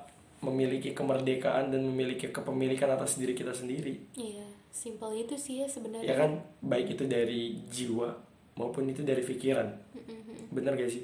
memiliki 0.43 0.93
kemerdekaan 0.93 1.73
dan 1.73 1.81
memiliki 1.81 2.29
kepemilikan 2.29 2.93
atas 2.93 3.17
diri 3.17 3.33
kita 3.33 3.53
sendiri. 3.53 3.97
Iya 4.13 4.57
simpel 4.77 5.09
itu 5.17 5.33
sih 5.33 5.65
ya 5.65 5.67
sebenarnya. 5.67 6.05
Ya 6.05 6.15
kan? 6.15 6.37
Baik 6.61 6.93
itu 6.93 7.09
dari 7.09 7.57
jiwa 7.65 8.13
maupun 8.53 8.85
itu 8.85 9.01
dari 9.01 9.25
pikiran. 9.25 9.65
Bener 10.53 10.77
gak 10.77 10.89
sih? 10.93 11.01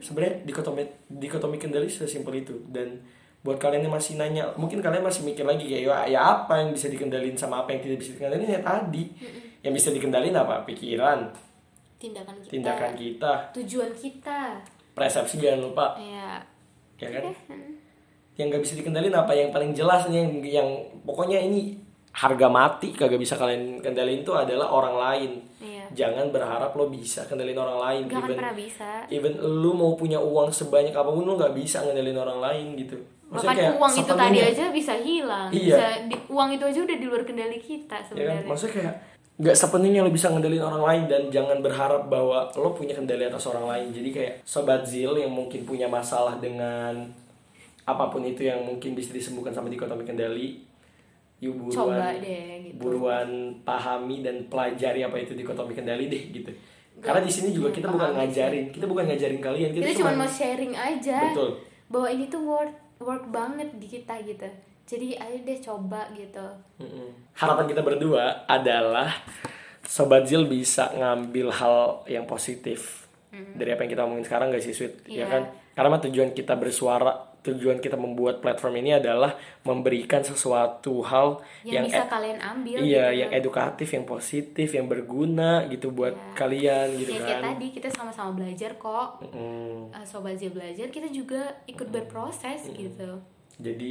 Sebenarnya 0.00 0.40
dikotomi 0.48 0.88
dikotomi 1.12 1.60
kendali 1.60 1.92
sesimpel 1.92 2.40
itu. 2.40 2.56
Dan 2.64 2.96
buat 3.44 3.60
kalian 3.60 3.84
yang 3.84 3.94
masih 3.94 4.16
nanya 4.16 4.48
mungkin 4.56 4.80
kalian 4.80 5.04
masih 5.04 5.24
mikir 5.24 5.44
lagi 5.44 5.64
kayak 5.64 5.84
ya, 5.84 5.96
ya 6.08 6.20
apa 6.20 6.60
yang 6.60 6.72
bisa 6.72 6.92
dikendalin 6.92 7.36
sama 7.36 7.64
apa 7.64 7.76
yang 7.76 7.84
tidak 7.84 8.00
bisa 8.00 8.16
dikendalin? 8.16 8.48
Ya 8.48 8.60
tadi. 8.64 9.04
Yang 9.60 9.72
bisa 9.76 9.88
dikendalin 9.92 10.34
apa? 10.36 10.64
Pikiran. 10.64 11.28
Tindakan 12.00 12.36
kita. 12.40 12.50
Tindakan 12.56 12.92
kita. 12.96 13.32
Tujuan 13.60 13.92
kita. 13.92 14.40
Persepsi 14.96 15.36
jangan 15.36 15.60
lupa. 15.68 15.86
Ya 16.00 16.40
ya 17.00 17.08
kan? 17.08 17.32
Hmm. 17.48 17.79
Yang 18.40 18.48
nggak 18.48 18.64
bisa 18.64 18.74
dikendalin 18.80 19.12
apa? 19.12 19.36
Yang 19.36 19.50
paling 19.52 19.70
jelas 19.76 20.08
nih 20.08 20.24
yang 20.24 20.30
yang 20.40 20.68
pokoknya 21.04 21.38
ini 21.44 21.76
harga 22.10 22.48
mati 22.50 22.90
kagak 22.90 23.22
bisa 23.22 23.38
kalian 23.38 23.78
kendalin 23.78 24.24
tuh 24.24 24.34
adalah 24.34 24.72
orang 24.72 24.96
lain. 24.96 25.30
Iya. 25.60 25.84
Jangan 25.92 26.32
berharap 26.32 26.72
lo 26.74 26.88
bisa 26.88 27.28
kendalin 27.28 27.58
orang 27.60 27.78
lain. 27.78 28.02
Gak 28.08 28.24
even 28.24 28.36
pernah 28.40 28.54
bisa. 28.56 28.88
even 29.12 29.32
lu 29.38 29.76
mau 29.76 29.92
punya 29.94 30.18
uang 30.18 30.50
sebanyak 30.50 30.96
apa 30.96 31.06
pun 31.06 31.22
lu 31.22 31.36
nggak 31.36 31.54
bisa 31.54 31.84
ngendalin 31.84 32.18
orang 32.18 32.38
lain 32.40 32.66
gitu. 32.80 32.96
Bahkan 33.30 33.78
uang 33.78 33.92
itu 33.94 34.12
tadi 34.18 34.38
aja 34.42 34.64
bisa 34.74 34.94
hilang. 34.98 35.48
Iya. 35.54 35.76
bisa 35.76 35.86
di- 36.10 36.24
uang 36.26 36.48
itu 36.58 36.64
aja 36.66 36.80
udah 36.82 36.96
di 36.98 37.06
luar 37.06 37.22
kendali 37.22 37.58
kita 37.62 37.94
ya 37.94 38.02
kan? 38.02 38.08
sebenarnya. 38.10 38.48
Maksudnya 38.50 38.74
kayak 38.74 38.94
nggak 39.40 39.56
sepenuhnya 39.56 40.00
lo 40.04 40.10
bisa 40.12 40.26
ngendalin 40.28 40.60
orang 40.66 40.82
lain 40.84 41.02
dan 41.08 41.22
jangan 41.32 41.58
berharap 41.64 42.10
bahwa 42.10 42.50
lo 42.58 42.74
punya 42.74 42.98
kendali 42.98 43.22
atas 43.22 43.46
orang 43.46 43.70
lain. 43.70 43.86
Jadi 43.94 44.08
kayak 44.10 44.32
sobat 44.42 44.82
zil 44.82 45.14
yang 45.14 45.30
mungkin 45.30 45.62
punya 45.62 45.86
masalah 45.86 46.42
dengan 46.42 47.06
apa 47.84 48.04
pun 48.08 48.22
itu 48.22 48.44
yang 48.44 48.60
mungkin 48.60 48.92
bisa 48.92 49.10
disembuhkan 49.10 49.50
sama 49.50 49.68
dikotomi 49.68 50.04
kendali 50.04 50.60
yuk 51.40 51.56
buruan 51.56 51.72
coba 51.72 52.08
deh 52.20 52.68
gitu 52.68 52.76
buruan 52.76 53.28
pahami 53.64 54.20
dan 54.20 54.44
pelajari 54.46 55.00
apa 55.00 55.16
itu 55.16 55.32
dikotomi 55.32 55.72
kendali 55.72 56.06
deh 56.06 56.22
gitu 56.30 56.52
karena 57.00 57.24
di 57.24 57.32
sini 57.32 57.56
juga 57.56 57.72
kita 57.72 57.88
bukan 57.88 58.12
ngajarin 58.12 58.68
kita 58.68 58.84
bukan 58.84 59.08
ngajarin 59.08 59.40
kalian 59.40 59.70
kita, 59.72 59.84
kita 59.88 59.98
cuma 60.04 60.12
mau 60.20 60.28
sharing 60.28 60.76
aja 60.76 61.32
betul 61.32 61.56
bahwa 61.88 62.08
ini 62.12 62.28
tuh 62.28 62.44
work 62.44 62.74
work 63.00 63.24
banget 63.32 63.72
di 63.80 63.88
kita 63.88 64.20
gitu 64.20 64.44
jadi 64.84 65.22
ayo 65.22 65.38
deh 65.46 65.58
coba 65.62 66.02
gitu. 66.18 66.42
Harapan 67.38 67.70
kita 67.70 67.78
berdua 67.78 68.42
adalah 68.50 69.06
Sobat 69.86 70.26
Zil 70.26 70.50
bisa 70.50 70.90
ngambil 70.90 71.46
hal 71.54 72.02
yang 72.10 72.26
positif 72.26 73.06
dari 73.30 73.70
apa 73.70 73.86
yang 73.86 73.90
kita 73.94 74.02
omongin 74.02 74.26
sekarang 74.26 74.50
gak 74.50 74.58
sih 74.58 74.74
Sweet? 74.74 75.06
Ya 75.06 75.22
Iya. 75.22 75.26
kan? 75.30 75.42
Karena 75.78 76.02
tujuan 76.02 76.34
kita 76.34 76.58
bersuara, 76.58 77.29
tujuan 77.40 77.80
kita 77.80 77.96
membuat 77.96 78.44
platform 78.44 78.84
ini 78.84 79.00
adalah 79.00 79.36
memberikan 79.64 80.20
sesuatu 80.20 81.00
hal 81.00 81.40
yang, 81.64 81.80
yang, 81.80 81.84
bisa 81.88 82.04
e- 82.04 82.10
kalian 82.12 82.38
ambil 82.40 82.76
iya, 82.84 83.06
gitu. 83.08 83.20
yang 83.24 83.30
edukatif, 83.32 83.88
yang 83.96 84.04
positif, 84.04 84.68
yang 84.76 84.86
berguna 84.86 85.64
gitu 85.72 85.88
buat 85.88 86.12
kalian 86.36 87.00
gitu 87.00 87.16
ya 87.16 87.20
kayak 87.24 87.40
kan. 87.40 87.44
tadi 87.56 87.66
kita 87.72 87.88
sama-sama 87.88 88.30
belajar 88.36 88.76
kok. 88.76 89.24
Eh, 89.24 90.04
sobat 90.04 90.36
Zil 90.36 90.52
belajar 90.52 90.92
kita 90.92 91.08
juga 91.08 91.64
ikut 91.64 91.88
berproses 91.88 92.68
gitu. 92.72 93.20
Jadi 93.60 93.90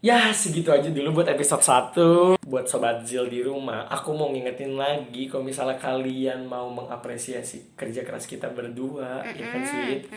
ya 0.00 0.32
segitu 0.32 0.72
aja 0.72 0.88
dulu 0.88 1.20
buat 1.20 1.28
episode 1.28 1.60
1 1.60 2.40
Buat 2.40 2.66
Sobat 2.72 3.04
Zil 3.04 3.28
di 3.28 3.44
rumah 3.44 3.84
Aku 3.92 4.16
mau 4.16 4.32
ngingetin 4.32 4.80
lagi 4.80 5.28
Kalau 5.28 5.44
misalnya 5.44 5.76
kalian 5.76 6.48
mau 6.48 6.72
mengapresiasi 6.72 7.76
kerja 7.76 8.00
keras 8.00 8.24
kita 8.24 8.48
berdua 8.48 9.20
Ya 9.28 9.44
kan 9.52 9.60
sweet 9.60 10.08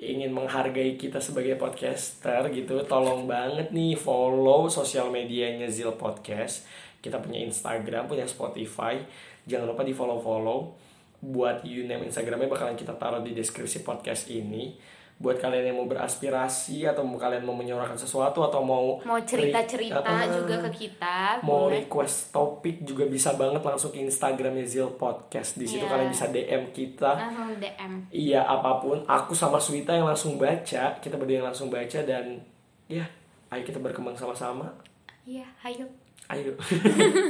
Ingin 0.00 0.32
menghargai 0.32 0.96
kita 0.96 1.20
sebagai 1.20 1.60
podcaster 1.60 2.48
gitu 2.56 2.80
Tolong 2.88 3.28
banget 3.28 3.68
nih 3.68 4.00
follow 4.00 4.64
sosial 4.72 5.12
medianya 5.12 5.68
Zil 5.68 5.92
Podcast. 6.00 6.64
Kita 7.04 7.20
punya 7.20 7.44
Instagram 7.44 8.08
punya 8.08 8.24
Spotify. 8.24 8.96
Jangan 9.44 9.76
lupa 9.76 9.84
di 9.84 9.92
follow 9.92 10.16
follow 10.16 10.72
buat 11.20 11.68
username 11.68 12.08
Instagramnya 12.08 12.48
bakalan 12.48 12.80
kita 12.80 12.96
taruh 12.96 13.20
di 13.20 13.36
deskripsi 13.36 13.84
podcast 13.84 14.32
ini 14.32 14.72
buat 15.20 15.36
kalian 15.36 15.68
yang 15.68 15.76
mau 15.76 15.84
beraspirasi 15.84 16.82
atau 16.82 17.04
mau 17.04 17.14
kalian 17.14 17.44
mau 17.44 17.52
menyuarakan 17.52 17.92
sesuatu 17.94 18.40
atau 18.40 18.58
mau 18.58 18.96
mau 18.98 19.20
cerita-cerita 19.20 20.00
re- 20.00 20.32
juga 20.32 20.64
ke 20.64 20.70
kita 20.80 21.38
mau 21.42 21.68
boleh. 21.68 21.84
request 21.84 22.32
topik 22.32 22.80
juga 22.80 23.04
bisa 23.04 23.34
banget 23.34 23.60
langsung 23.60 23.90
ke 23.90 24.00
Instagramnya 24.00 24.64
Zil 24.64 24.88
Podcast 24.90 25.54
di 25.54 25.68
situ 25.68 25.84
Iya. 25.84 25.92
kalian 25.92 26.08
bisa 26.08 26.24
DM 26.26 26.64
kita 26.70 27.10
langsung 27.12 27.52
DM 27.54 27.92
Iya 28.08 28.40
apa 28.42 28.80
pun, 28.80 29.04
aku 29.04 29.32
sama 29.32 29.56
Swita 29.56 29.92
yang 29.92 30.04
langsung 30.04 30.34
baca, 30.34 30.96
kita 30.96 31.14
berdua 31.14 31.36
yang 31.36 31.46
langsung 31.46 31.68
baca 31.68 32.00
dan 32.00 32.40
ya, 32.86 33.04
ayo 33.48 33.60
kita 33.60 33.76
berkembang 33.76 34.16
sama-sama. 34.16 34.72
iya 35.22 35.44
ayo 35.62 35.84
Ayo. 36.28 36.54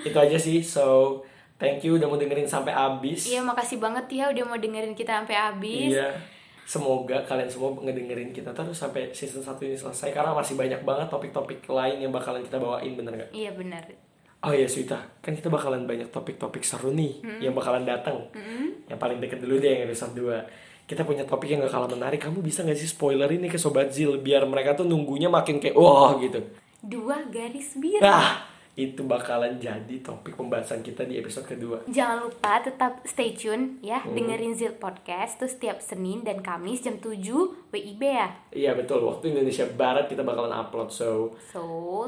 Itu 0.00 0.14
aja 0.14 0.38
sih. 0.38 0.62
So, 0.62 1.18
thank 1.56 1.82
you 1.82 1.96
udah 1.96 2.06
mau 2.06 2.14
dengerin 2.14 2.46
sampai 2.46 2.70
habis. 2.70 3.26
iya 3.26 3.42
makasih 3.42 3.76
banget 3.76 4.06
ya 4.08 4.30
udah 4.30 4.44
mau 4.44 4.54
dengerin 4.54 4.92
kita 4.92 5.18
sampai 5.18 5.34
habis 5.34 5.90
Iya. 5.92 6.08
Semoga 6.64 7.20
kalian 7.22 7.46
semua 7.46 7.76
ngedengerin 7.76 8.32
kita 8.32 8.50
terus 8.50 8.74
sampai 8.74 9.12
season 9.12 9.44
1 9.44 9.52
ini 9.60 9.76
selesai 9.76 10.08
karena 10.10 10.32
masih 10.32 10.56
banyak 10.56 10.80
banget 10.80 11.12
topik-topik 11.12 11.60
lain 11.68 12.00
yang 12.00 12.08
bakalan 12.08 12.40
kita 12.40 12.56
bawain 12.56 12.96
bener 12.96 13.12
gak? 13.14 13.30
iya 13.30 13.52
benar 13.52 13.84
Oh 14.40 14.52
iya 14.52 14.68
Swita, 14.68 15.00
kan 15.24 15.32
kita 15.32 15.48
bakalan 15.48 15.88
banyak 15.88 16.12
topik-topik 16.12 16.60
seru 16.60 16.92
nih 16.92 17.16
yang 17.40 17.56
bakalan 17.56 17.80
datang. 17.80 18.28
Yang 18.84 18.98
paling 19.00 19.16
deket 19.16 19.40
dulu 19.40 19.56
deh 19.56 19.72
yang 19.72 19.88
episode 19.88 20.12
2. 20.12 20.84
Kita 20.84 21.00
punya 21.00 21.24
topik 21.24 21.48
yang 21.48 21.64
gak 21.64 21.72
kalah 21.72 21.88
menarik. 21.88 22.20
Kamu 22.20 22.44
bisa 22.44 22.60
gak 22.60 22.76
sih 22.76 22.84
spoiler 22.84 23.24
ini 23.32 23.48
ke 23.48 23.56
Sobat 23.56 23.88
Zil 23.88 24.20
biar 24.20 24.44
mereka 24.44 24.76
tuh 24.76 24.84
nunggunya 24.84 25.32
makin 25.32 25.56
kayak 25.56 25.72
wah 25.72 26.20
gitu. 26.20 26.44
dua 26.84 27.24
garis 27.32 27.72
biru 27.80 28.04
Nah, 28.04 28.44
itu 28.74 29.00
bakalan 29.00 29.54
jadi 29.54 30.00
topik 30.00 30.34
pembahasan 30.34 30.80
kita 30.80 31.02
di 31.02 31.14
episode 31.14 31.46
kedua. 31.46 31.76
Jangan 31.86 32.20
lupa 32.20 32.58
tetap 32.58 33.00
stay 33.04 33.30
tune 33.30 33.78
ya 33.80 33.96
Hmm. 33.96 34.12
dengerin 34.12 34.52
Zil 34.52 34.74
Podcast 34.74 35.36
tuh 35.36 35.46
setiap 35.46 35.78
Senin 35.78 36.20
dan 36.20 36.40
Kamis 36.40 36.80
jam 36.80 36.96
7 36.96 37.68
WIB 37.70 38.00
ya. 38.02 38.28
Iya 38.50 38.70
betul, 38.72 39.04
waktu 39.04 39.30
Indonesia 39.30 39.62
Barat 39.68 40.06
kita 40.06 40.20
bakalan 40.20 40.50
upload. 40.50 40.88
So, 40.90 41.32
So, 41.46 41.60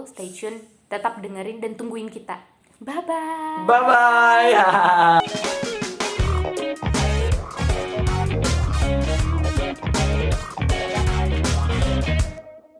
stay 0.05 0.29
tune, 0.29 0.61
tetap 0.87 1.19
dengerin 1.19 1.59
dan 1.59 1.75
tungguin 1.75 2.09
kita. 2.09 2.37
Bye 2.77 3.01
bye. 3.01 3.65
bye-bye! 3.65 4.53